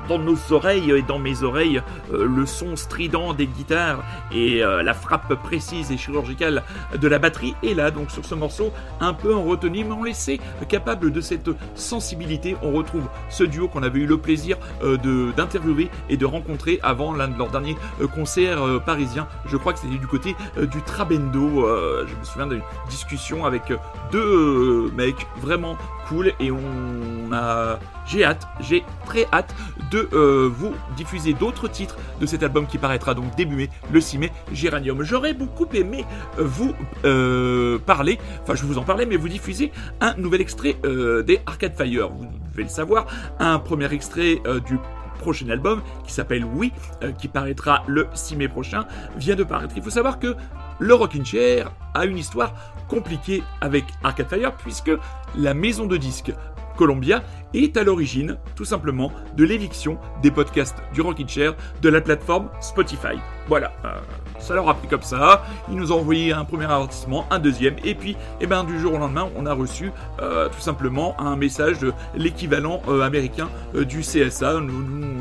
dans 0.08 0.18
nos 0.18 0.36
oreilles 0.50 0.90
et 0.90 1.02
dans 1.02 1.18
mes 1.18 1.42
oreilles 1.42 1.82
euh, 2.12 2.26
le 2.26 2.46
son 2.46 2.76
strident 2.76 3.34
des 3.34 3.46
guitares 3.46 4.02
et 4.32 4.62
euh, 4.62 4.82
la 4.82 4.94
frappe 4.94 5.34
précise 5.42 5.90
et 5.90 5.96
chirurgicale 5.96 6.62
de 6.98 7.08
la 7.08 7.18
batterie 7.18 7.54
est 7.62 7.74
là. 7.74 7.90
Donc 7.90 8.10
sur 8.10 8.24
ce 8.24 8.34
morceau 8.34 8.72
un 9.00 9.14
peu 9.14 9.34
en 9.34 9.44
retenue 9.44 9.84
mais 9.84 9.92
on 9.92 10.04
laissait 10.04 10.38
capable 10.68 11.10
de 11.10 11.20
cette 11.20 11.50
sensibilité. 11.74 12.56
On 12.62 12.72
retrouve 12.72 13.04
ce 13.28 13.44
duo 13.44 13.68
qu'on 13.68 13.82
avait 13.82 14.00
eu 14.00 14.06
le 14.06 14.18
plaisir 14.18 14.56
euh, 14.82 14.96
d'interviewer 15.36 15.90
et 16.08 16.16
de 16.16 16.26
rencontrer 16.26 16.80
avant 16.82 17.14
l'un 17.14 17.28
de 17.28 17.38
leurs 17.38 17.50
derniers 17.50 17.76
euh, 18.00 18.06
concerts 18.06 18.62
euh, 18.62 18.78
parisiens. 18.78 19.26
Je 19.46 19.56
crois 19.56 19.72
que 19.72 19.78
c'était 19.80 19.98
du 19.98 20.06
côté 20.06 20.36
euh, 20.58 20.66
du 20.66 20.82
Trabendo 20.82 21.64
euh, 21.66 22.06
je 22.06 22.14
me 22.16 22.24
souviens 22.24 22.46
d'une 22.46 22.62
discussion 22.88 23.44
avec 23.44 23.70
euh, 23.70 23.76
deux 24.12 24.18
euh, 24.18 24.90
mecs 24.96 25.26
vraiment 25.40 25.76
cool 26.08 26.32
et 26.40 26.50
on 26.50 27.32
a 27.32 27.78
j'ai 28.06 28.24
hâte, 28.24 28.46
j'ai 28.60 28.84
très 29.06 29.26
hâte 29.32 29.54
de 29.90 30.08
euh, 30.12 30.50
vous 30.52 30.74
diffuser 30.96 31.32
d'autres 31.32 31.68
titres 31.68 31.96
de 32.20 32.26
cet 32.26 32.42
album 32.42 32.66
qui 32.66 32.78
paraîtra 32.78 33.14
donc 33.14 33.34
début 33.36 33.56
mai, 33.56 33.70
le 33.92 34.00
6 34.00 34.18
mai, 34.18 34.32
Géranium. 34.52 35.02
J'aurais 35.02 35.34
beaucoup 35.34 35.66
aimé 35.72 36.04
euh, 36.38 36.44
vous 36.44 36.74
euh, 37.04 37.78
parler, 37.78 38.18
enfin 38.42 38.54
je 38.54 38.64
vous 38.64 38.78
en 38.78 38.82
parlais, 38.82 39.06
mais 39.06 39.16
vous 39.16 39.28
diffuser 39.28 39.72
un 40.00 40.14
nouvel 40.14 40.40
extrait 40.40 40.76
des 40.84 41.40
Arcade 41.46 41.74
Fire. 41.76 42.08
Vous 42.10 42.26
devez 42.52 42.64
le 42.64 42.68
savoir, 42.68 43.06
un 43.38 43.58
premier 43.58 43.92
extrait 43.92 44.40
du 44.66 44.78
prochain 45.18 45.48
album 45.48 45.82
qui 46.04 46.12
s'appelle 46.12 46.44
Oui, 46.44 46.72
qui 47.18 47.28
paraîtra 47.28 47.82
le 47.86 48.08
6 48.14 48.36
mai 48.36 48.48
prochain, 48.48 48.84
vient 49.16 49.36
de 49.36 49.44
paraître. 49.44 49.74
Il 49.76 49.82
faut 49.82 49.90
savoir 49.90 50.18
que 50.18 50.36
le 50.78 50.94
Rockin' 50.94 51.24
Chair 51.24 51.70
a 51.94 52.04
une 52.04 52.18
histoire 52.18 52.52
compliquée 52.88 53.42
avec 53.60 53.84
Arcade 54.02 54.28
Fire 54.28 54.52
puisque 54.52 54.90
la 55.36 55.54
maison 55.54 55.86
de 55.86 55.96
disques 55.96 56.32
Columbia 56.76 57.22
est 57.52 57.76
à 57.76 57.84
l'origine, 57.84 58.36
tout 58.56 58.64
simplement, 58.64 59.12
de 59.36 59.44
l'éviction 59.44 59.98
des 60.22 60.30
podcasts 60.30 60.76
du 60.92 61.00
Rockin' 61.00 61.28
Chair 61.28 61.54
de 61.82 61.88
la 61.88 62.00
plateforme 62.00 62.48
Spotify. 62.60 63.18
Voilà, 63.46 63.72
euh, 63.84 63.92
ça 64.38 64.54
leur 64.54 64.68
a 64.68 64.74
pris 64.74 64.88
comme 64.88 65.02
ça. 65.02 65.44
Ils 65.70 65.76
nous 65.76 65.92
ont 65.92 66.00
envoyé 66.00 66.32
un 66.32 66.44
premier 66.44 66.64
avertissement, 66.64 67.26
un 67.30 67.38
deuxième, 67.38 67.76
et 67.84 67.94
puis, 67.94 68.16
eh 68.40 68.46
ben, 68.46 68.64
du 68.64 68.78
jour 68.80 68.94
au 68.94 68.98
lendemain, 68.98 69.28
on 69.36 69.46
a 69.46 69.52
reçu 69.52 69.92
euh, 70.20 70.48
tout 70.48 70.60
simplement 70.60 71.14
un 71.20 71.36
message 71.36 71.78
de 71.78 71.92
l'équivalent 72.16 72.82
euh, 72.88 73.02
américain 73.02 73.48
du 73.74 74.00
CSA, 74.00 74.60
nous, 74.60 75.20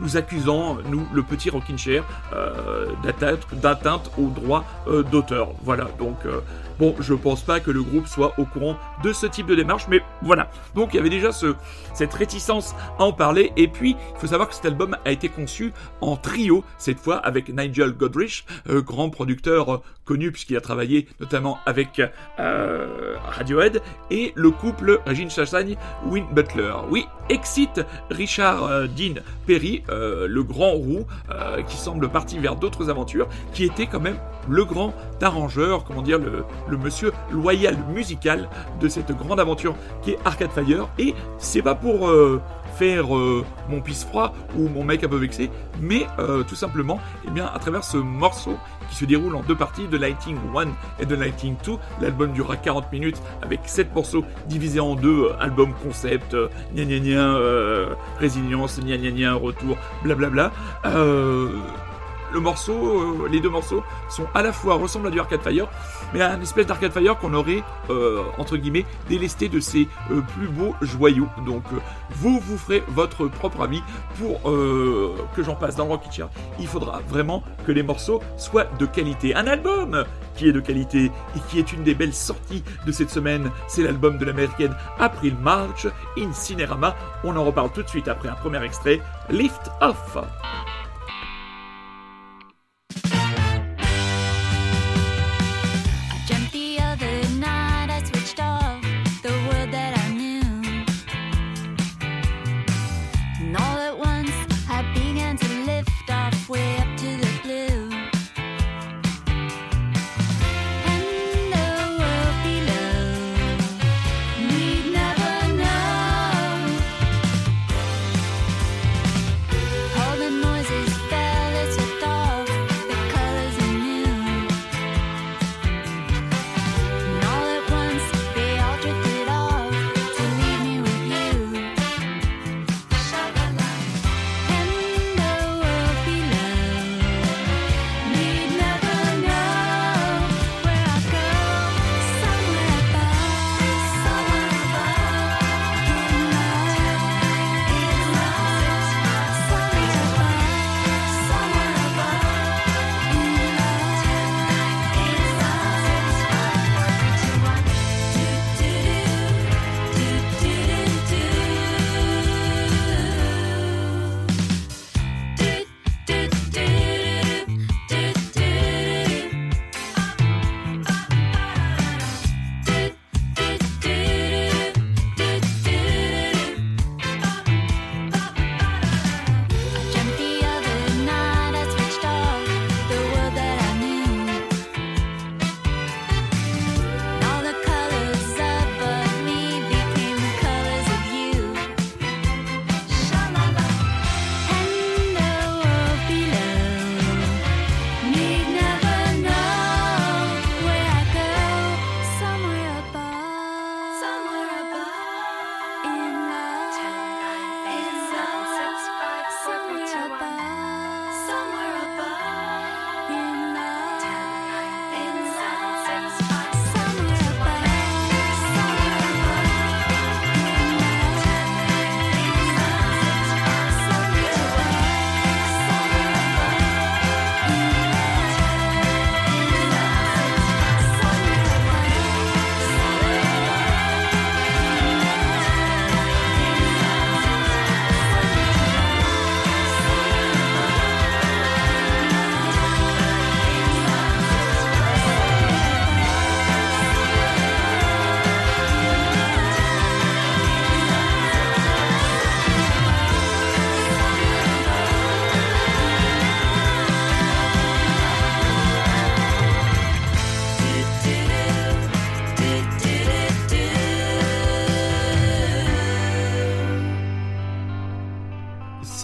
nous 0.00 0.16
accusant, 0.16 0.78
nous, 0.88 1.06
le 1.12 1.22
petit 1.22 1.50
Rockin' 1.50 1.78
Chair, 1.78 2.04
euh, 2.32 2.86
d'atteinte 3.02 3.46
d'atteinte 3.52 4.10
aux 4.18 4.28
droits 4.28 4.64
euh, 4.88 5.02
d'auteur. 5.02 5.48
Voilà, 5.62 5.86
donc 5.98 6.16
euh, 6.26 6.40
bon, 6.78 6.94
je 7.00 7.14
pense 7.14 7.42
pas 7.42 7.60
que 7.60 7.70
le 7.70 7.82
groupe 7.82 8.06
soit 8.06 8.38
au 8.38 8.44
courant 8.44 8.76
de 9.02 9.12
ce 9.12 9.26
type 9.26 9.46
de 9.46 9.54
démarche, 9.54 9.86
mais 9.88 10.00
voilà. 10.22 10.50
Donc 10.74 10.92
il 10.92 10.96
y 10.96 11.00
avait 11.00 11.10
déjà 11.10 11.32
ce, 11.32 11.54
cette 11.92 12.14
réticence 12.14 12.74
à 12.98 13.04
en 13.04 13.12
parler, 13.12 13.52
et 13.56 13.68
puis 13.68 13.96
il 14.14 14.20
faut 14.20 14.26
savoir 14.26 14.48
que 14.48 14.54
cet 14.54 14.66
album 14.66 14.96
a 15.04 15.10
été 15.10 15.28
conçu 15.28 15.72
en 16.00 16.16
trio, 16.16 16.64
cette 16.78 16.98
fois 16.98 17.16
avec 17.16 17.48
Nigel 17.48 17.92
Godrich, 17.92 18.44
euh, 18.68 18.82
grand 18.82 19.10
producteur 19.10 19.74
euh, 19.74 19.82
connu 20.04 20.30
puisqu'il 20.30 20.56
a 20.56 20.60
travaillé 20.60 21.08
notamment 21.20 21.58
avec 21.66 22.00
euh, 22.38 23.16
Radiohead, 23.26 23.82
et 24.10 24.32
le 24.34 24.50
couple 24.50 25.00
Regine 25.06 25.30
Chassagne, 25.30 25.76
Win 26.06 26.26
Butler. 26.32 26.72
Oui, 26.90 27.06
excite 27.28 27.80
Richard 28.10 28.64
euh, 28.64 28.86
Dean 28.86 29.20
Perry, 29.46 29.82
euh, 29.88 30.26
le 30.28 30.42
grand 30.42 30.72
roux, 30.72 31.06
qui 31.68 31.76
semble 31.76 32.08
parti 32.08 32.38
vers 32.38 32.56
d'autres 32.56 32.90
aventures, 32.90 33.28
qui 33.52 33.64
était 33.64 33.86
quand 33.86 34.00
même 34.00 34.18
le 34.48 34.64
grand 34.64 34.94
arrangeur, 35.20 35.84
comment 35.84 36.02
dire, 36.02 36.18
le, 36.18 36.44
le 36.68 36.76
monsieur 36.76 37.12
loyal 37.30 37.76
musical 37.92 38.48
de 38.80 38.88
cette 38.88 39.12
grande 39.12 39.40
aventure 39.40 39.74
qui 40.02 40.12
est 40.12 40.18
Arcade 40.24 40.50
Fire. 40.50 40.88
Et 40.98 41.14
c'est 41.38 41.62
pas 41.62 41.74
pour 41.74 42.08
euh, 42.08 42.40
faire 42.76 43.16
euh, 43.16 43.44
mon 43.68 43.80
pisse 43.80 44.04
froid 44.04 44.34
ou 44.56 44.68
mon 44.68 44.84
mec 44.84 45.04
un 45.04 45.08
peu 45.08 45.16
vexé, 45.16 45.50
mais 45.80 46.06
euh, 46.18 46.42
tout 46.42 46.56
simplement, 46.56 47.00
eh 47.26 47.30
bien, 47.30 47.46
à 47.46 47.58
travers 47.58 47.84
ce 47.84 47.96
morceau 47.96 48.56
qui 48.90 48.96
se 48.96 49.04
déroule 49.04 49.34
en 49.36 49.42
deux 49.42 49.54
parties, 49.54 49.86
de 49.88 49.96
Lighting 49.96 50.36
1 50.56 51.02
et 51.02 51.06
de 51.06 51.14
Lighting 51.14 51.56
2. 51.64 51.72
L'album 52.00 52.32
durera 52.32 52.56
40 52.56 52.92
minutes 52.92 53.20
avec 53.42 53.60
7 53.64 53.94
morceaux 53.94 54.24
divisés 54.46 54.80
en 54.80 54.94
deux, 54.94 55.30
album 55.40 55.72
concept, 55.82 56.36
gna 56.74 56.84
gna 56.84 56.98
gna, 56.98 57.38
résilience, 58.18 58.80
gna 58.80 58.96
gna 58.96 59.10
gna, 59.10 59.34
retour, 59.34 59.76
blablabla. 60.02 60.52
Euh, 60.86 61.48
le 62.32 62.40
morceau, 62.40 63.26
les 63.28 63.40
deux 63.40 63.48
morceaux 63.48 63.82
sont 64.08 64.26
à 64.34 64.42
la 64.42 64.52
fois 64.52 64.74
ressemblent 64.74 65.06
à 65.06 65.10
du 65.10 65.20
Arcade 65.20 65.40
Fire, 65.40 65.68
mais 66.14 66.22
un 66.22 66.40
espèce 66.40 66.66
d'Arcade 66.66 66.92
Fire 66.92 67.18
qu'on 67.18 67.34
aurait 67.34 67.62
euh, 67.90 68.22
entre 68.38 68.56
guillemets 68.56 68.86
délesté 69.08 69.48
de 69.48 69.60
ses 69.60 69.88
euh, 70.10 70.20
plus 70.20 70.48
beaux 70.48 70.74
joyaux. 70.80 71.28
Donc 71.44 71.64
euh, 71.72 71.78
vous 72.12 72.38
vous 72.38 72.56
ferez 72.56 72.82
votre 72.88 73.26
propre 73.26 73.62
avis 73.62 73.82
pour 74.18 74.40
que 74.42 75.42
j'en 75.42 75.56
passe 75.56 75.76
dans 75.76 75.86
Rocky 75.86 76.10
Chair. 76.12 76.28
Il 76.60 76.68
faudra 76.68 77.00
vraiment 77.08 77.42
que 77.66 77.72
les 77.72 77.82
morceaux 77.82 78.22
soient 78.36 78.66
de 78.78 78.86
qualité. 78.86 79.34
Un 79.34 79.46
album 79.46 80.04
qui 80.36 80.48
est 80.48 80.52
de 80.52 80.60
qualité 80.60 81.06
et 81.06 81.40
qui 81.48 81.58
est 81.58 81.72
une 81.72 81.82
des 81.82 81.94
belles 81.94 82.14
sorties 82.14 82.62
de 82.86 82.92
cette 82.92 83.10
semaine, 83.10 83.50
c'est 83.66 83.82
l'album 83.82 84.18
de 84.18 84.24
l'américaine 84.24 84.76
April 84.98 85.36
March, 85.40 85.88
Incinerama. 86.16 86.94
On 87.24 87.36
en 87.36 87.44
reparle 87.44 87.72
tout 87.72 87.82
de 87.82 87.88
suite 87.88 88.08
après 88.08 88.28
un 88.28 88.34
premier 88.34 88.62
extrait, 88.62 89.00
Lift 89.30 89.70
Off. 89.80 90.16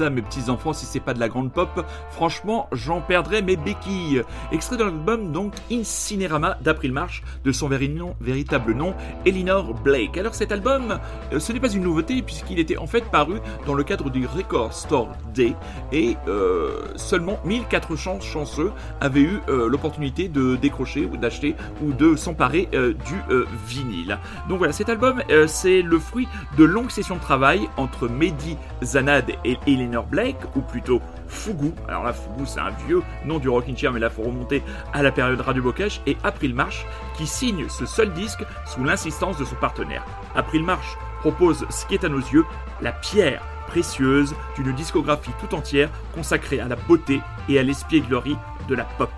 Mes 0.09 0.23
petits 0.23 0.49
enfants, 0.49 0.73
si 0.73 0.87
c'est 0.87 1.01
pas 1.01 1.13
de 1.13 1.21
la 1.21 1.29
grande 1.29 1.53
pop, 1.53 1.85
franchement, 2.11 2.69
j'en 2.73 3.01
perdrais 3.01 3.43
mes 3.43 3.57
béquilles. 3.57 4.23
Extrait 4.53 4.77
de 4.77 4.85
l'album 4.85 5.33
donc 5.33 5.53
Incinerama 5.71 6.57
d'April 6.63 6.93
March, 6.93 7.23
de 7.45 7.53
son 7.53 7.69
véritable 7.69 8.73
nom, 8.73 8.95
Elinor 9.27 9.75
Blake. 9.75 10.17
Alors 10.17 10.35
cet 10.35 10.53
album, 10.53 10.99
euh, 11.33 11.41
ce 11.41 11.53
n'est 11.53 11.61
pas 11.61 11.71
une 11.71 11.83
nouveauté 11.83 12.23
puisqu'il 12.23 12.59
était 12.59 12.77
en 12.77 12.87
fait 12.87 13.05
paru 13.11 13.39
dans 13.67 13.75
le 13.75 13.85
cadre 13.85 14.11
du 14.11 14.27
Record 14.27 14.73
Store 14.73 15.09
Day 15.35 15.55
et 15.93 16.17
euh, 16.29 16.81
seulement 16.97 17.39
1400 17.45 18.21
chanceux 18.21 18.73
avaient 19.01 19.21
eu 19.21 19.41
euh, 19.49 19.69
l'opportunité 19.69 20.29
de 20.29 20.57
décrocher 20.57 21.09
ou 21.13 21.17
d'acheter 21.17 21.57
ou 21.83 21.93
de 21.93 22.17
s'emparer 22.17 22.69
du 22.71 23.37
vinyle. 23.67 24.19
Donc 24.49 24.59
voilà, 24.59 24.73
cet 24.73 24.89
album, 24.89 25.23
c'est 25.47 25.83
le 25.83 25.99
fruit 25.99 26.29
de 26.57 26.65
longues 26.65 26.91
sessions 26.91 27.17
de 27.17 27.21
travail 27.21 27.69
entre 27.77 28.09
Mehdi 28.09 28.57
Zanad 28.83 29.31
et 29.45 29.59
Blake, 30.09 30.38
ou 30.57 30.61
plutôt 30.61 31.01
Fougou. 31.28 31.72
Alors 31.88 32.05
là, 32.05 32.12
Fougou, 32.12 32.47
c'est 32.47 32.61
un 32.61 32.70
vieux 32.86 33.03
nom 33.24 33.38
du 33.38 33.49
rocking 33.49 33.76
chair, 33.76 33.93
mais 33.93 34.01
là, 34.01 34.11
faut 34.11 34.22
remonter 34.22 34.62
à 34.93 35.03
la 35.03 35.12
période 35.12 35.41
Radio 35.41 35.62
Bocage, 35.62 36.01
et 36.07 36.16
April 36.22 36.55
March, 36.55 36.86
qui 37.16 37.26
signe 37.26 37.68
ce 37.68 37.86
seul 37.86 38.12
disque 38.12 38.45
sous 38.66 38.84
l'insistance 38.84 39.36
de 39.38 39.45
son 39.45 39.57
partenaire. 39.57 40.05
April 40.34 40.62
March 40.62 40.97
propose 41.20 41.66
ce 41.68 41.84
qui 41.86 41.95
est 41.95 42.05
à 42.05 42.09
nos 42.09 42.18
yeux 42.18 42.45
la 42.80 42.93
pierre 42.93 43.43
précieuse 43.66 44.34
d'une 44.57 44.72
discographie 44.72 45.30
tout 45.41 45.55
entière 45.55 45.91
consacrée 46.14 46.61
à 46.61 46.66
la 46.66 46.76
beauté 46.76 47.20
et 47.49 47.59
à 47.59 47.62
l'espièglerie 47.62 48.36
de 48.68 48.74
la 48.74 48.84
pop. 48.84 49.11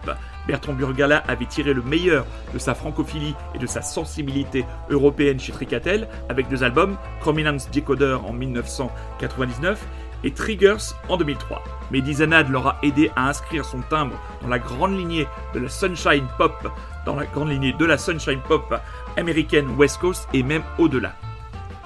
Bertrand 0.46 0.72
Burgala 0.72 1.22
avait 1.28 1.46
tiré 1.46 1.72
le 1.72 1.82
meilleur 1.82 2.26
de 2.52 2.58
sa 2.58 2.74
francophilie 2.74 3.34
et 3.54 3.58
de 3.58 3.66
sa 3.66 3.80
sensibilité 3.80 4.64
européenne 4.90 5.38
chez 5.38 5.52
Tricatel 5.52 6.08
avec 6.28 6.48
deux 6.48 6.64
albums, 6.64 6.96
Prominence 7.20 7.70
Decoder 7.70 8.18
en 8.26 8.32
1999 8.32 9.86
et 10.24 10.32
Triggers 10.32 10.94
en 11.08 11.16
2003. 11.16 11.62
Mehdi 11.90 12.14
Zanad 12.14 12.48
leur 12.48 12.66
a 12.66 12.78
aidé 12.82 13.10
à 13.16 13.28
inscrire 13.28 13.64
son 13.64 13.80
timbre 13.82 14.16
dans 14.40 14.48
la 14.48 14.58
grande 14.58 14.96
lignée 14.96 15.26
de 15.54 15.60
la 15.60 15.68
Sunshine 15.68 16.26
Pop, 16.38 16.68
dans 17.04 17.16
la 17.16 17.26
grande 17.26 17.50
lignée 17.50 17.72
de 17.72 17.84
la 17.84 17.98
Sunshine 17.98 18.40
Pop 18.46 18.74
américaine 19.16 19.68
West 19.76 19.98
Coast 20.00 20.28
et 20.32 20.42
même 20.42 20.62
au-delà. 20.78 21.14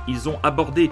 Ils 0.08 0.28
ont 0.28 0.38
abordé 0.42 0.90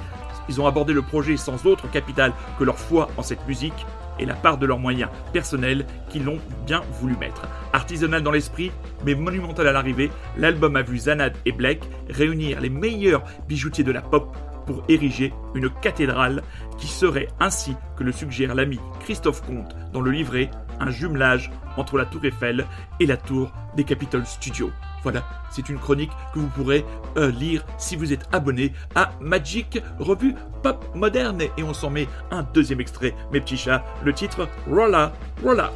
ils 0.49 0.61
ont 0.61 0.67
abordé 0.67 0.93
le 0.93 1.03
projet 1.03 1.37
sans 1.37 1.65
autre 1.67 1.91
capital 1.91 2.33
que 2.59 2.65
leur 2.65 2.79
foi 2.79 3.09
en 3.17 3.23
cette 3.23 3.47
musique 3.47 3.87
et 4.19 4.27
la 4.27 4.35
part 4.35 4.59
de 4.59 4.67
leurs 4.67 4.79
moyens 4.79 5.11
personnels 5.33 5.87
qu'ils 6.09 6.25
l'ont 6.25 6.39
bien 6.67 6.83
voulu 7.01 7.17
mettre. 7.17 7.43
Artisanal 7.73 8.23
dans 8.23 8.31
l'esprit, 8.31 8.71
mais 9.05 9.15
monumental 9.15 9.67
à 9.67 9.73
l'arrivée, 9.73 10.11
l'album 10.37 10.77
a 10.77 10.83
vu 10.83 10.99
Zanad 10.99 11.35
et 11.47 11.53
Blake 11.53 11.83
réunir 12.11 12.61
les 12.61 12.71
meilleurs 12.71 13.25
bijoutiers 13.49 13.85
de 13.85 13.93
la 13.93 14.03
pop 14.03 14.37
pour 14.67 14.83
ériger 14.89 15.33
une 15.55 15.71
cathédrale 15.71 16.43
qui 16.79 16.87
serait 16.87 17.29
ainsi 17.41 17.77
que 17.97 18.05
le 18.05 18.13
suggère 18.13 18.55
l'ami 18.55 18.81
Christophe 19.01 19.43
Comte 19.43 19.75
dans 19.93 20.01
le 20.01 20.11
livret 20.11 20.51
un 20.81 20.91
jumelage 20.91 21.51
entre 21.77 21.99
la 21.99 22.05
tour 22.05 22.25
Eiffel 22.25 22.67
et 23.01 23.07
la 23.07 23.17
tour 23.17 23.53
des 23.77 23.85
Capitol 23.85 24.25
Studios. 24.27 24.71
Voilà, 25.03 25.23
c'est 25.51 25.69
une 25.69 25.79
chronique 25.79 26.13
que 26.33 26.39
vous 26.39 26.49
pourrez 26.49 26.85
euh, 27.17 27.31
lire 27.31 27.65
si 27.77 27.95
vous 27.95 28.13
êtes 28.13 28.27
abonné 28.33 28.73
à 28.95 29.13
Magic 29.21 29.79
Revue 29.99 30.35
Pop 30.63 30.85
Moderne. 30.95 31.43
Et 31.59 31.63
on 31.63 31.75
s'en 31.75 31.91
met 31.91 32.09
un 32.31 32.43
deuxième 32.43 32.81
extrait, 32.81 33.15
mes 33.31 33.41
petits 33.41 33.59
chats, 33.59 33.85
le 34.03 34.15
titre 34.15 34.49
Rolla, 34.67 35.13
Rolla. 35.43 35.71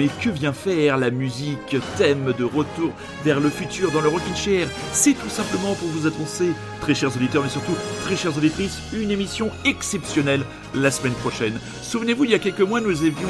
Mais 0.00 0.08
que 0.22 0.30
vient 0.30 0.54
faire 0.54 0.96
la 0.96 1.10
musique 1.10 1.76
thème 1.98 2.32
de 2.38 2.44
retour 2.44 2.90
vers 3.22 3.38
le 3.38 3.50
futur 3.50 3.92
dans 3.92 4.00
le 4.00 4.08
Rockin' 4.08 4.34
Chair? 4.34 4.66
C'est 4.92 5.12
tout 5.12 5.28
simplement 5.28 5.74
pour 5.74 5.88
vous 5.88 6.06
annoncer, 6.06 6.52
très 6.80 6.94
chers 6.94 7.14
auditeurs, 7.14 7.42
mais 7.42 7.50
surtout 7.50 7.74
très 8.06 8.16
chères 8.16 8.34
auditrices, 8.34 8.80
une 8.94 9.10
émission 9.10 9.50
exceptionnelle 9.66 10.40
la 10.74 10.90
semaine 10.90 11.12
prochaine. 11.12 11.60
Souvenez-vous, 11.82 12.24
il 12.24 12.30
y 12.30 12.34
a 12.34 12.38
quelques 12.38 12.62
mois, 12.62 12.80
nous 12.80 12.96
avions, 12.96 13.28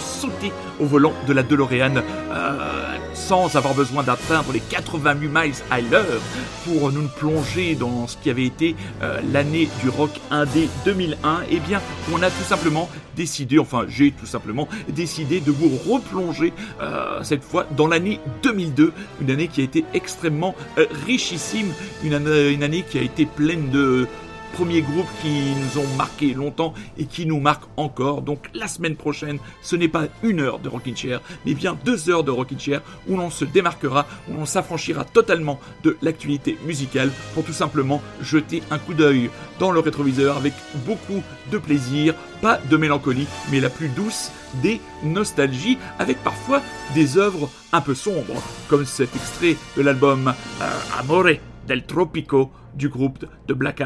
sauté 0.00 0.50
au 0.80 0.86
volant 0.86 1.12
de 1.28 1.32
la 1.32 1.44
DeLorean 1.44 1.98
euh, 1.98 2.83
sans 3.14 3.56
avoir 3.56 3.74
besoin 3.74 4.02
d'atteindre 4.02 4.52
les 4.52 4.60
88 4.60 5.28
miles 5.28 5.54
à 5.70 5.80
l'heure 5.80 6.20
pour 6.64 6.92
nous 6.92 7.08
plonger 7.08 7.74
dans 7.74 8.06
ce 8.06 8.16
qui 8.16 8.30
avait 8.30 8.44
été 8.44 8.74
euh, 9.02 9.20
l'année 9.32 9.68
du 9.82 9.88
rock 9.88 10.10
indé 10.30 10.68
2001. 10.84 11.42
Eh 11.50 11.60
bien, 11.60 11.80
on 12.12 12.22
a 12.22 12.30
tout 12.30 12.44
simplement 12.44 12.88
décidé, 13.16 13.58
enfin 13.58 13.84
j'ai 13.88 14.10
tout 14.10 14.26
simplement 14.26 14.68
décidé 14.88 15.40
de 15.40 15.52
vous 15.52 15.70
replonger 15.90 16.52
euh, 16.80 17.22
cette 17.22 17.44
fois 17.44 17.66
dans 17.76 17.86
l'année 17.86 18.20
2002, 18.42 18.92
une 19.20 19.30
année 19.30 19.48
qui 19.48 19.60
a 19.60 19.64
été 19.64 19.84
extrêmement 19.94 20.54
euh, 20.78 20.86
richissime, 21.06 21.72
une 22.02 22.14
année 22.14 22.84
qui 22.88 22.98
a 22.98 23.02
été 23.02 23.26
pleine 23.26 23.70
de 23.70 24.06
premiers 24.54 24.82
groupes 24.82 25.08
qui 25.20 25.52
nous 25.56 25.82
ont 25.82 25.96
marqué 25.96 26.32
longtemps 26.32 26.74
et 26.96 27.06
qui 27.06 27.26
nous 27.26 27.40
marquent 27.40 27.68
encore. 27.76 28.22
Donc 28.22 28.48
la 28.54 28.68
semaine 28.68 28.94
prochaine, 28.94 29.38
ce 29.62 29.74
n'est 29.74 29.88
pas 29.88 30.04
une 30.22 30.38
heure 30.38 30.60
de 30.60 30.68
Rockin' 30.68 30.96
Chair, 30.96 31.20
mais 31.44 31.54
bien 31.54 31.76
deux 31.84 32.08
heures 32.08 32.22
de 32.22 32.30
Rockin' 32.30 32.58
Chair 32.58 32.80
où 33.08 33.16
l'on 33.16 33.30
se 33.30 33.44
démarquera, 33.44 34.06
où 34.30 34.34
l'on 34.34 34.46
s'affranchira 34.46 35.04
totalement 35.04 35.58
de 35.82 35.96
l'actualité 36.02 36.56
musicale 36.64 37.10
pour 37.34 37.42
tout 37.44 37.52
simplement 37.52 38.00
jeter 38.20 38.62
un 38.70 38.78
coup 38.78 38.94
d'œil 38.94 39.28
dans 39.58 39.72
le 39.72 39.80
rétroviseur 39.80 40.36
avec 40.36 40.52
beaucoup 40.86 41.22
de 41.50 41.58
plaisir, 41.58 42.14
pas 42.40 42.60
de 42.70 42.76
mélancolie, 42.76 43.26
mais 43.50 43.58
la 43.58 43.70
plus 43.70 43.88
douce 43.88 44.30
des 44.62 44.80
nostalgies, 45.02 45.78
avec 45.98 46.22
parfois 46.22 46.62
des 46.94 47.18
œuvres 47.18 47.50
un 47.72 47.80
peu 47.80 47.94
sombres, 47.94 48.40
comme 48.68 48.84
cet 48.84 49.16
extrait 49.16 49.56
de 49.76 49.82
l'album 49.82 50.32
euh, 50.62 51.00
Amore 51.00 51.38
del 51.66 51.84
Tropico 51.84 52.52
du 52.74 52.88
groupe 52.88 53.24
de 53.48 53.54
Black 53.54 53.80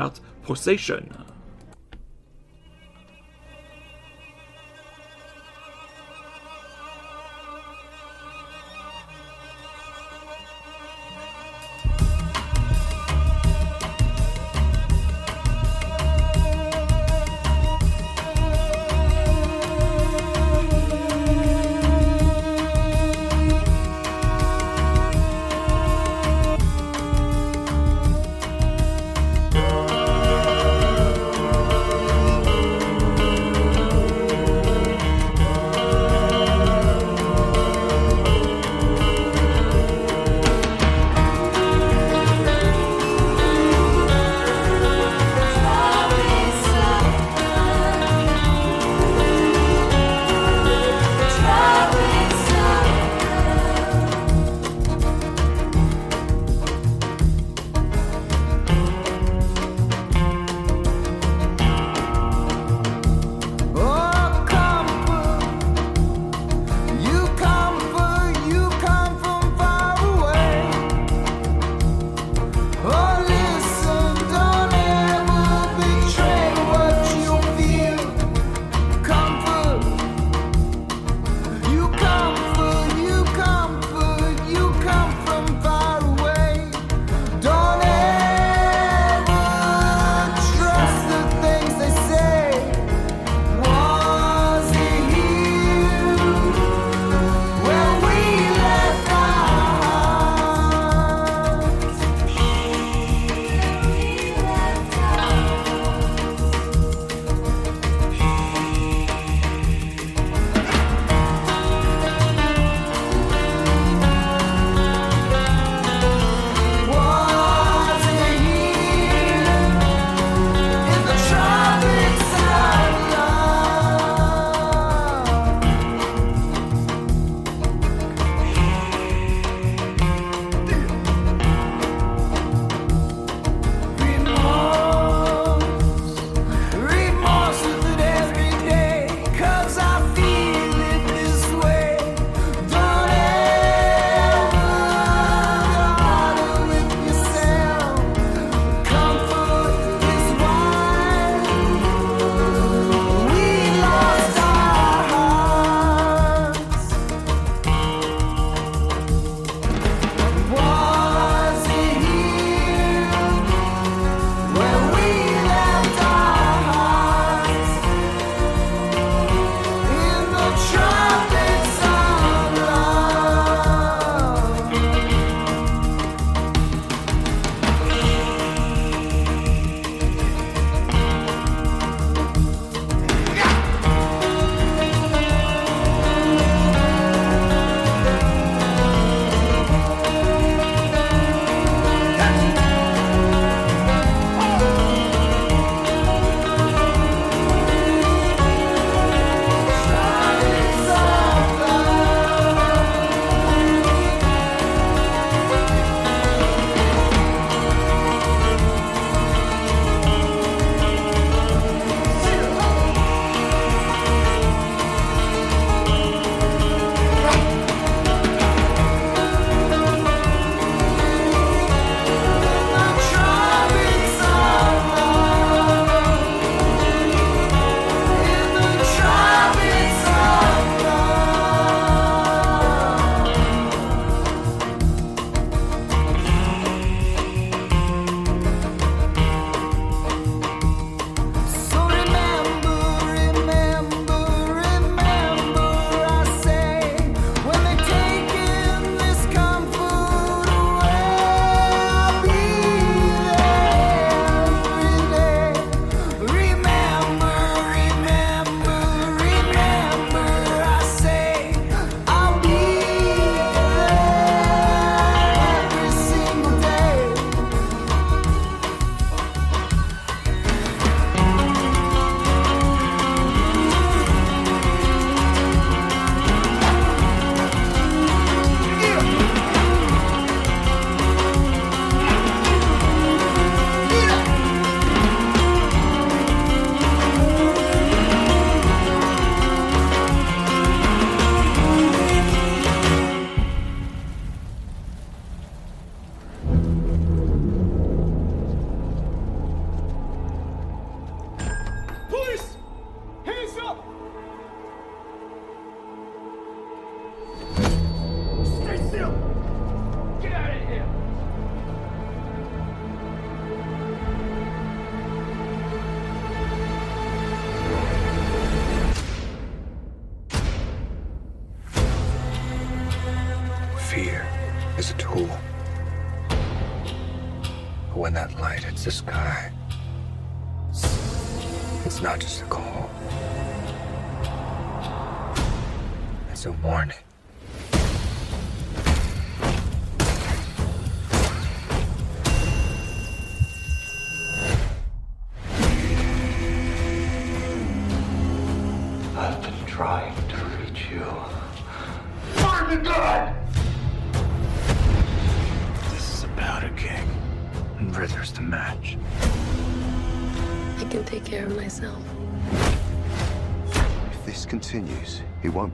procession. 0.48 1.27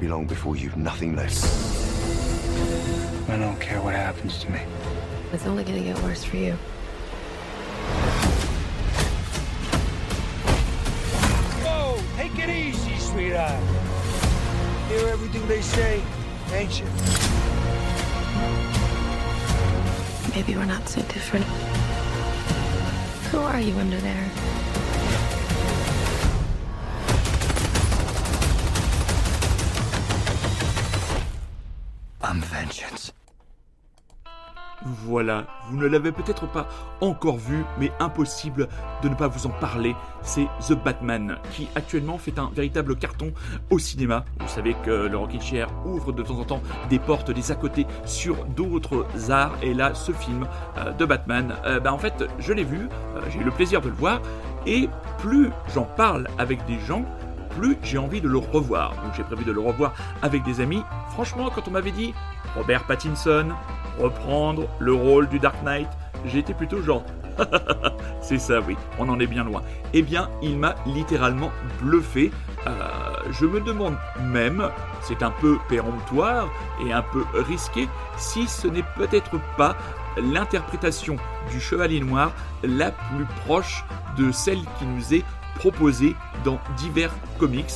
Be 0.05 0.11
long 0.11 0.27
before 0.27 0.55
you've 0.55 0.77
nothing 0.77 1.17
left. 1.17 1.43
I 3.31 3.39
don't 3.39 3.59
care 3.59 3.81
what 3.81 3.95
happens 3.95 4.39
to 4.43 4.51
me. 4.53 4.61
It's 5.33 5.47
only 5.47 5.65
gonna 5.65 5.81
get 5.81 5.99
worse 6.03 6.23
for 6.23 6.37
you. 6.37 6.53
Whoa, 11.65 11.99
take 12.17 12.39
it 12.39 12.51
easy, 12.51 12.99
sweetheart. 12.99 13.63
Hear 14.89 15.09
everything 15.09 15.49
they 15.49 15.63
say, 15.63 16.03
ain't 16.53 16.79
you? 16.79 16.87
Maybe 20.35 20.55
we're 20.55 20.67
not 20.67 20.87
so 20.87 21.01
different. 21.03 21.47
Who 23.31 23.39
are 23.39 23.61
you 23.61 23.75
under 23.79 24.01
there? 24.01 24.31
Vengeance. 32.41 33.15
Voilà, 34.85 35.47
vous 35.69 35.79
ne 35.79 35.87
l'avez 35.87 36.13
peut-être 36.13 36.47
pas 36.47 36.69
encore 37.01 37.39
vu, 37.39 37.65
mais 37.79 37.91
impossible 38.01 38.69
de 39.03 39.09
ne 39.09 39.15
pas 39.15 39.29
vous 39.29 39.47
en 39.47 39.51
parler. 39.51 39.95
C'est 40.23 40.47
The 40.69 40.73
Batman, 40.73 41.39
qui 41.53 41.69
actuellement 41.75 42.19
fait 42.19 42.39
un 42.39 42.51
véritable 42.55 42.97
carton 42.97 43.33
au 43.71 43.79
cinéma. 43.79 44.25
Vous 44.41 44.49
savez 44.49 44.75
que 44.85 45.07
le 45.07 45.17
Rockin' 45.17 45.41
Chair 45.41 45.69
ouvre 45.87 46.13
de 46.13 46.23
temps 46.23 46.39
en 46.39 46.45
temps 46.45 46.63
des 46.91 46.99
portes, 46.99 47.31
des 47.31 47.51
à 47.51 47.55
côté 47.55 47.87
sur 48.05 48.45
d'autres 48.45 49.07
arts. 49.31 49.57
Et 49.63 49.73
là, 49.73 49.95
ce 49.95 50.13
film 50.13 50.47
euh, 50.77 50.93
de 50.93 51.05
Batman, 51.05 51.55
euh, 51.65 51.81
bah, 51.81 51.93
en 51.93 51.99
fait, 51.99 52.25
je 52.39 52.53
l'ai 52.53 52.65
vu, 52.65 52.89
euh, 53.17 53.21
j'ai 53.31 53.39
eu 53.39 53.45
le 53.45 53.53
plaisir 53.53 53.81
de 53.81 53.89
le 53.89 53.95
voir. 53.95 54.21
Et 54.67 54.89
plus 55.19 55.51
j'en 55.75 55.85
parle 55.85 56.29
avec 56.39 56.65
des 56.67 56.79
gens, 56.81 57.05
plus 57.57 57.79
j'ai 57.83 57.99
envie 57.99 58.21
de 58.21 58.29
le 58.29 58.39
revoir. 58.39 58.91
Donc 58.91 59.15
j'ai 59.17 59.25
prévu 59.25 59.45
de 59.45 59.53
le 59.53 59.61
revoir 59.61 59.95
avec 60.23 60.43
des 60.45 60.61
amis. 60.61 60.83
Franchement, 61.11 61.51
quand 61.55 61.69
on 61.69 61.73
m'avait 61.73 61.93
dit 61.93 62.15
Robert 62.57 62.85
Pattinson 62.85 63.49
reprendre 63.99 64.69
le 64.79 64.93
rôle 64.93 65.29
du 65.29 65.39
Dark 65.39 65.63
Knight, 65.63 65.89
j'étais 66.27 66.55
plutôt 66.55 66.83
genre 66.83 67.05
c'est 68.21 68.39
ça, 68.39 68.61
oui, 68.61 68.77
on 68.99 69.09
en 69.09 69.19
est 69.21 69.27
bien 69.27 69.45
loin. 69.45 69.63
Eh 69.93 70.03
bien, 70.03 70.31
il 70.43 70.59
m'a 70.59 70.75
littéralement 70.87 71.51
bluffé. 71.81 72.31
Euh, 72.67 72.71
je 73.31 73.47
me 73.47 73.61
demande 73.61 73.97
même, 74.23 74.69
c'est 75.03 75.23
un 75.23 75.31
peu 75.31 75.59
péremptoire 75.69 76.49
et 76.87 76.93
un 76.93 77.03
peu 77.03 77.25
risqué, 77.35 77.89
si 78.17 78.47
ce 78.47 78.69
n'est 78.69 78.85
peut-être 78.97 79.39
pas 79.57 79.77
l'interprétation 80.17 81.17
du 81.51 81.61
Chevalier 81.61 82.01
Noir 82.01 82.33
la 82.63 82.91
plus 82.93 83.27
proche 83.45 83.85
de 84.17 84.31
celle 84.31 84.61
qui 84.79 84.87
nous 84.87 85.15
est 85.15 85.25
proposée 85.57 86.15
dans 86.45 86.59
divers 86.77 87.13
comics. 87.39 87.73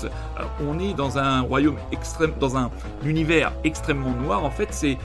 On 0.67 0.79
est 0.79 0.95
dans 0.95 1.19
un 1.19 1.41
royaume 1.41 1.77
extrême, 1.93 2.33
dans 2.39 2.57
un 2.57 2.71
univers 3.05 3.53
extrêmement 3.65 4.13
noir. 4.13 4.45
En 4.45 4.51
fait, 4.51 4.69
c'est 4.71 4.99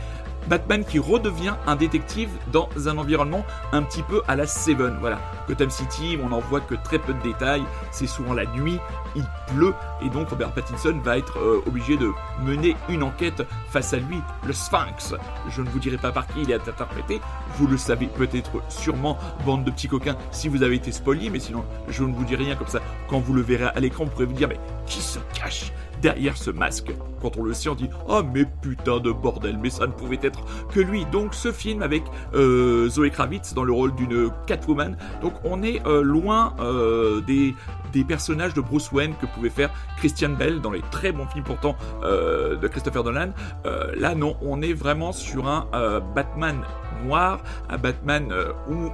Batman 0.48 0.84
qui 0.84 1.00
redevient 1.00 1.54
un 1.68 1.76
détective 1.76 2.30
dans 2.52 2.68
un 2.86 2.98
environnement 2.98 3.46
un 3.72 3.82
petit 3.84 4.04
peu 4.04 4.22
à 4.28 4.36
la 4.36 4.46
Seven. 4.46 4.98
Voilà, 5.00 5.20
Gotham 5.48 5.70
City, 5.70 6.18
on 6.24 6.30
n'en 6.30 6.40
voit 6.40 6.60
que 6.62 6.76
très 6.76 7.00
peu 7.00 7.14
de 7.14 7.22
détails, 7.22 7.64
c'est 7.92 8.08
souvent 8.08 8.34
la 8.34 8.46
nuit, 8.46 8.80
il 9.16 9.26
pleut, 9.54 9.74
et 10.02 10.10
donc 10.10 10.30
Robert 10.30 10.52
Pattinson 10.52 11.00
va 11.04 11.18
être 11.18 11.38
euh, 11.40 11.62
obligé 11.68 11.98
de 11.98 12.12
mener 12.44 12.76
une 12.90 13.04
enquête 13.04 13.44
face 13.70 13.94
à 13.94 13.98
lui, 13.98 14.18
le 14.46 14.54
Sphinx. 14.54 15.16
Je 15.50 15.62
ne 15.62 15.70
vous 15.70 15.80
dirai 15.80 15.98
pas 15.98 16.12
par 16.12 16.28
qui 16.28 16.42
il 16.42 16.52
est 16.52 16.56
interprété, 16.56 17.22
vous 17.58 17.68
le 17.68 17.78
savez 17.78 18.08
peut-être 18.08 18.52
sûrement, 18.70 19.18
bande 19.46 19.64
de 19.64 19.72
petits 19.72 19.88
coquins, 19.88 20.18
si 20.32 20.48
vous 20.48 20.64
avez 20.64 20.76
été 20.76 20.92
spoilé, 20.92 21.30
mais 21.30 21.40
sinon 21.40 21.64
je 21.88 22.04
ne 22.04 22.14
vous 22.14 22.26
dis 22.26 22.36
rien 22.36 22.56
comme 22.56 22.68
ça. 22.68 22.80
Quand 23.10 23.20
vous 23.20 23.34
le 23.34 23.42
verrez 23.42 23.66
à 23.66 23.80
l'écran, 23.80 24.06
vous 24.06 24.12
pourrez 24.12 24.26
vous 24.26 24.34
dire, 24.34 24.48
mais 24.48 24.60
qui 24.86 25.02
se 25.02 25.20
cache 25.34 25.72
derrière 26.04 26.38
ce 26.38 26.52
masque? 26.52 26.92
Quand 27.22 27.38
on 27.38 27.44
le 27.44 27.54
sait, 27.54 27.70
on 27.70 27.76
dit 27.76 27.90
Oh, 28.08 28.22
mais 28.34 28.46
putain 28.62 29.00
de 29.00 29.12
bordel, 29.12 29.58
mais 29.58 29.70
ça 29.70 29.88
ne 29.88 29.92
pouvait 29.92 30.20
être 30.22 30.42
que 30.72 30.82
lui. 30.82 31.06
Donc, 31.06 31.34
ce 31.34 31.52
film 31.52 31.82
avec 31.82 32.04
euh, 32.36 32.90
Zoé 32.90 33.10
Kravitz 33.10 33.54
dans 33.54 33.64
le 33.64 33.72
rôle 33.72 33.96
d'une 33.96 34.30
Catwoman. 34.46 34.98
Donc, 35.22 35.34
on 35.46 35.64
est 35.64 35.82
euh, 35.88 36.04
loin 36.04 36.54
euh, 36.60 37.22
des, 37.22 37.56
des 37.94 38.04
personnages 38.04 38.54
de 38.54 38.62
Bruce 38.62 38.92
Wayne 38.92 39.14
que 39.22 39.26
pouvait 39.28 39.50
faire 39.50 39.70
Christian 39.98 40.30
Bell 40.30 40.60
dans 40.60 40.72
les 40.72 40.82
très 40.92 41.12
bons 41.12 41.28
films 41.28 41.46
pourtant 41.46 41.76
euh, 42.04 42.58
de 42.58 42.68
Christopher 42.68 43.04
Nolan. 43.04 43.30
Euh, 43.66 43.92
là, 43.96 44.16
non, 44.16 44.36
on 44.42 44.62
est 44.62 44.74
vraiment 44.74 45.12
sur 45.12 45.48
un 45.48 45.68
euh, 45.74 46.00
Batman 46.00 46.58
noir, 47.06 47.40
un 47.70 47.78
Batman 47.78 48.34
où 48.70 48.90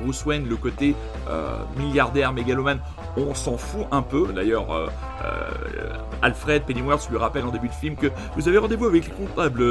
Bruce 0.00 0.24
Wayne, 0.24 0.48
le 0.48 0.56
côté 0.56 0.94
milliardaire, 1.76 2.32
mégalomane, 2.32 2.80
on 3.18 3.34
s'en 3.34 3.58
fout 3.58 3.86
un 3.90 4.00
peu. 4.00 4.28
D'ailleurs, 4.34 4.90
Alfred 6.22 6.62
Pennyworth 6.62 7.10
lui 7.10 7.18
rappelle 7.18 7.44
en 7.44 7.50
début 7.50 7.68
de 7.68 7.74
film 7.74 7.96
que 7.96 8.06
vous 8.34 8.48
avez 8.48 8.56
rendez-vous 8.56 8.86
avec 8.86 9.08
les 9.08 9.12
comptables, 9.12 9.62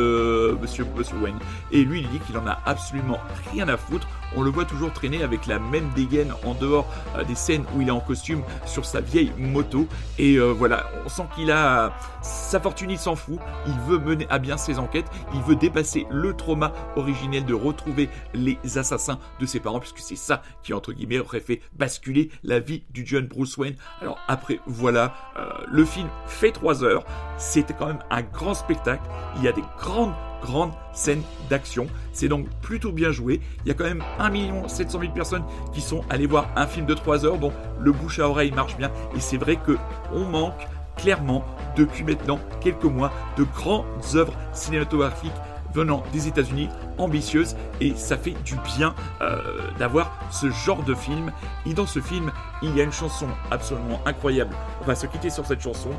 monsieur, 0.61 0.85
monsieur 0.95 1.17
Wayne? 1.17 1.39
Et 1.71 1.83
lui, 1.83 2.01
il 2.01 2.09
dit 2.09 2.19
qu'il 2.19 2.37
en 2.37 2.45
a 2.45 2.59
absolument 2.65 3.17
rien 3.51 3.67
à 3.69 3.77
foutre. 3.77 4.07
On 4.37 4.43
le 4.43 4.51
voit 4.51 4.65
toujours 4.65 4.93
traîner 4.93 5.23
avec 5.23 5.47
la 5.47 5.57
même 5.57 5.89
dégaine 5.95 6.31
en 6.45 6.53
dehors 6.53 6.85
euh, 7.15 7.23
des 7.23 7.33
scènes 7.33 7.63
où 7.75 7.81
il 7.81 7.87
est 7.87 7.91
en 7.91 7.99
costume 7.99 8.43
sur 8.67 8.85
sa 8.85 9.01
vieille 9.01 9.31
moto. 9.35 9.87
Et 10.19 10.35
euh, 10.35 10.51
voilà, 10.51 10.91
on 11.03 11.09
sent 11.09 11.23
qu'il 11.33 11.51
a 11.51 11.91
sa 12.21 12.59
fortune, 12.59 12.91
il 12.91 12.99
s'en 12.99 13.15
fout. 13.15 13.39
Il 13.65 13.73
veut 13.87 13.97
mener 13.97 14.27
à 14.29 14.37
bien 14.37 14.57
ses 14.57 14.77
enquêtes. 14.77 15.07
Il 15.33 15.41
veut 15.41 15.55
dépasser 15.55 16.05
le 16.11 16.35
trauma 16.35 16.71
originel 16.95 17.45
de 17.45 17.55
retrouver 17.55 18.09
les 18.35 18.59
assassins 18.77 19.17
de 19.39 19.45
ses 19.47 19.59
parents, 19.59 19.79
puisque 19.79 19.99
c'est 19.99 20.15
ça 20.15 20.43
qui, 20.61 20.71
entre 20.71 20.93
guillemets, 20.93 21.17
aurait 21.19 21.39
fait 21.39 21.61
basculer 21.73 22.29
la 22.43 22.59
vie 22.59 22.83
du 22.91 23.07
jeune 23.07 23.25
Bruce 23.25 23.57
Wayne. 23.57 23.75
Alors 24.01 24.19
après, 24.27 24.59
voilà, 24.67 25.15
euh, 25.37 25.49
le 25.67 25.83
film 25.83 26.09
fait 26.27 26.51
3 26.51 26.83
heures. 26.83 27.05
C'était 27.39 27.73
quand 27.73 27.87
même 27.87 28.03
un 28.11 28.21
grand 28.21 28.53
spectacle. 28.53 29.01
Il 29.37 29.43
y 29.43 29.47
a 29.47 29.51
des 29.51 29.63
grandes 29.79 30.13
grande 30.41 30.71
scène 30.93 31.21
d'action. 31.49 31.87
C'est 32.13 32.27
donc 32.27 32.47
plutôt 32.61 32.91
bien 32.91 33.11
joué. 33.11 33.41
Il 33.65 33.67
y 33.67 33.71
a 33.71 33.73
quand 33.73 33.83
même 33.83 34.03
1 34.19 34.67
700 34.67 34.99
000 34.99 35.11
personnes 35.13 35.43
qui 35.73 35.81
sont 35.81 36.03
allées 36.09 36.27
voir 36.27 36.49
un 36.55 36.67
film 36.67 36.85
de 36.85 36.93
3 36.93 37.25
heures. 37.25 37.37
Bon, 37.37 37.51
le 37.79 37.91
bouche 37.91 38.19
à 38.19 38.29
oreille 38.29 38.51
marche 38.51 38.77
bien. 38.77 38.91
Et 39.15 39.19
c'est 39.19 39.37
vrai 39.37 39.57
que 39.57 39.77
on 40.13 40.25
manque 40.25 40.67
clairement, 40.97 41.45
depuis 41.75 42.03
maintenant 42.03 42.39
quelques 42.59 42.83
mois, 42.83 43.11
de 43.37 43.43
grandes 43.43 43.85
œuvres 44.15 44.33
cinématographiques 44.51 45.31
venant 45.73 46.03
des 46.11 46.27
États-Unis, 46.27 46.69
ambitieuses, 46.97 47.55
et 47.81 47.93
ça 47.95 48.17
fait 48.17 48.35
du 48.43 48.55
bien 48.77 48.95
euh, 49.21 49.39
d'avoir 49.77 50.11
ce 50.31 50.49
genre 50.49 50.81
de 50.83 50.95
film. 50.95 51.31
Et 51.65 51.73
dans 51.73 51.85
ce 51.85 51.99
film, 51.99 52.31
il 52.63 52.75
y 52.75 52.81
a 52.81 52.83
une 52.83 52.91
chanson 52.91 53.27
absolument 53.51 54.01
incroyable. 54.05 54.55
On 54.81 54.85
va 54.85 54.95
se 54.95 55.05
quitter 55.05 55.29
sur 55.29 55.45
cette 55.45 55.61
chanson. 55.61 55.91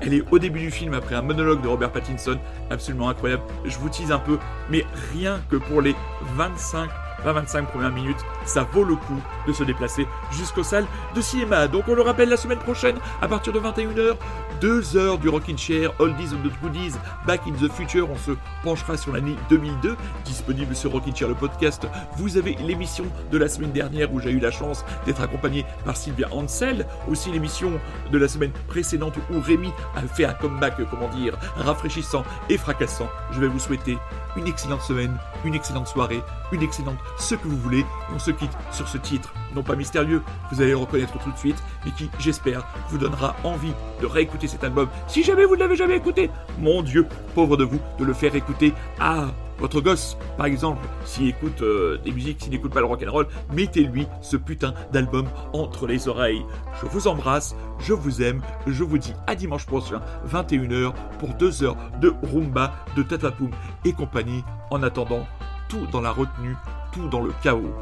Elle 0.00 0.14
est 0.14 0.22
au 0.30 0.38
début 0.38 0.60
du 0.60 0.70
film 0.70 0.94
après 0.94 1.14
un 1.14 1.22
monologue 1.22 1.60
de 1.62 1.68
Robert 1.68 1.92
Pattinson, 1.92 2.38
absolument 2.70 3.08
incroyable. 3.08 3.42
Je 3.64 3.78
vous 3.78 3.88
tease 3.88 4.12
un 4.12 4.18
peu, 4.18 4.38
mais 4.70 4.84
rien 5.12 5.40
que 5.50 5.56
pour 5.56 5.82
les 5.82 5.94
25 6.36 6.88
20-25 7.24 7.66
premières 7.66 7.92
minutes, 7.92 8.18
ça 8.44 8.66
vaut 8.72 8.84
le 8.84 8.96
coup 8.96 9.20
de 9.46 9.52
se 9.52 9.64
déplacer 9.64 10.06
jusqu'aux 10.30 10.62
salles 10.62 10.86
de 11.14 11.20
cinéma. 11.20 11.68
Donc 11.68 11.84
on 11.88 11.94
le 11.94 12.02
rappelle 12.02 12.28
la 12.28 12.36
semaine 12.36 12.58
prochaine, 12.58 12.96
à 13.20 13.28
partir 13.28 13.52
de 13.52 13.60
21h, 13.60 14.16
2 14.60 14.96
heures 14.96 15.18
du 15.18 15.28
Rockin' 15.28 15.56
Chair, 15.56 15.92
Oldies 15.98 16.34
and 16.34 16.48
the 16.48 16.52
Goodies, 16.62 16.94
Back 17.26 17.42
in 17.46 17.52
the 17.52 17.70
Future, 17.72 18.10
on 18.10 18.16
se 18.16 18.32
penchera 18.62 18.96
sur 18.96 19.12
l'année 19.12 19.36
2002, 19.48 19.96
disponible 20.24 20.74
sur 20.74 20.92
Rockin' 20.92 21.14
Chair 21.14 21.28
le 21.28 21.34
podcast. 21.34 21.86
Vous 22.16 22.36
avez 22.36 22.54
l'émission 22.54 23.04
de 23.30 23.38
la 23.38 23.48
semaine 23.48 23.72
dernière 23.72 24.12
où 24.12 24.20
j'ai 24.20 24.30
eu 24.30 24.40
la 24.40 24.50
chance 24.50 24.84
d'être 25.06 25.22
accompagné 25.22 25.64
par 25.84 25.96
Sylvia 25.96 26.28
Ansel, 26.32 26.86
aussi 27.08 27.30
l'émission 27.30 27.72
de 28.10 28.18
la 28.18 28.28
semaine 28.28 28.52
précédente 28.68 29.14
où 29.30 29.40
Rémi 29.40 29.72
a 29.96 30.02
fait 30.02 30.24
un 30.24 30.34
comeback, 30.34 30.74
comment 30.90 31.08
dire, 31.08 31.36
rafraîchissant 31.56 32.24
et 32.48 32.58
fracassant. 32.58 33.08
Je 33.32 33.40
vais 33.40 33.48
vous 33.48 33.58
souhaiter 33.58 33.98
une 34.36 34.46
excellente 34.46 34.82
semaine, 34.82 35.16
une 35.44 35.54
excellente 35.54 35.88
soirée, 35.88 36.22
une 36.52 36.62
excellente 36.62 36.98
ce 37.18 37.34
que 37.34 37.48
vous 37.48 37.56
voulez. 37.56 37.84
On 38.14 38.18
se 38.18 38.30
quitte 38.30 38.52
sur 38.72 38.88
ce 38.88 38.98
titre, 38.98 39.32
non 39.54 39.62
pas 39.62 39.76
mystérieux, 39.76 40.22
vous 40.50 40.60
allez 40.60 40.70
le 40.70 40.76
reconnaître 40.76 41.18
tout 41.18 41.30
de 41.30 41.38
suite, 41.38 41.62
mais 41.84 41.92
qui, 41.92 42.10
j'espère, 42.18 42.66
vous 42.88 42.98
donnera 42.98 43.36
envie 43.44 43.72
de 44.00 44.06
réécouter 44.06 44.48
cet 44.48 44.64
album. 44.64 44.88
Si 45.06 45.22
jamais 45.22 45.44
vous 45.44 45.54
ne 45.54 45.60
l'avez 45.60 45.76
jamais 45.76 45.96
écouté, 45.96 46.30
mon 46.58 46.82
Dieu, 46.82 47.06
pauvre 47.34 47.56
de 47.56 47.64
vous, 47.64 47.80
de 47.98 48.04
le 48.04 48.12
faire 48.12 48.34
écouter 48.34 48.72
à 48.98 49.28
Votre 49.60 49.82
gosse, 49.82 50.16
par 50.38 50.46
exemple, 50.46 50.80
s'il 51.04 51.28
écoute 51.28 51.60
euh, 51.60 51.98
des 52.02 52.12
musiques, 52.12 52.40
s'il 52.40 52.50
n'écoute 52.50 52.72
pas 52.72 52.80
le 52.80 52.86
rock 52.86 53.04
and 53.06 53.12
roll, 53.12 53.26
mettez-lui 53.52 54.06
ce 54.22 54.38
putain 54.38 54.72
d'album 54.90 55.26
entre 55.52 55.86
les 55.86 56.08
oreilles. 56.08 56.42
Je 56.80 56.86
vous 56.86 57.08
embrasse, 57.08 57.54
je 57.78 57.92
vous 57.92 58.22
aime, 58.22 58.40
je 58.66 58.82
vous 58.82 58.96
dis 58.96 59.12
à 59.26 59.34
dimanche 59.34 59.66
prochain, 59.66 60.00
21h, 60.26 60.94
pour 61.18 61.34
2 61.34 61.62
heures 61.62 61.76
de 62.00 62.14
rumba, 62.32 62.72
de 62.96 63.02
tatapoum 63.02 63.50
et 63.84 63.92
compagnie. 63.92 64.42
En 64.70 64.82
attendant, 64.82 65.26
tout 65.70 65.86
dans 65.92 66.00
la 66.00 66.10
retenue, 66.10 66.56
tout 66.92 67.08
dans 67.08 67.20
le 67.20 67.32
chaos, 67.42 67.72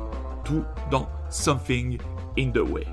tout 0.45 0.62
dans 0.91 1.09
Something 1.30 1.99
in 2.39 2.51
the 2.51 2.59
Way. 2.59 2.86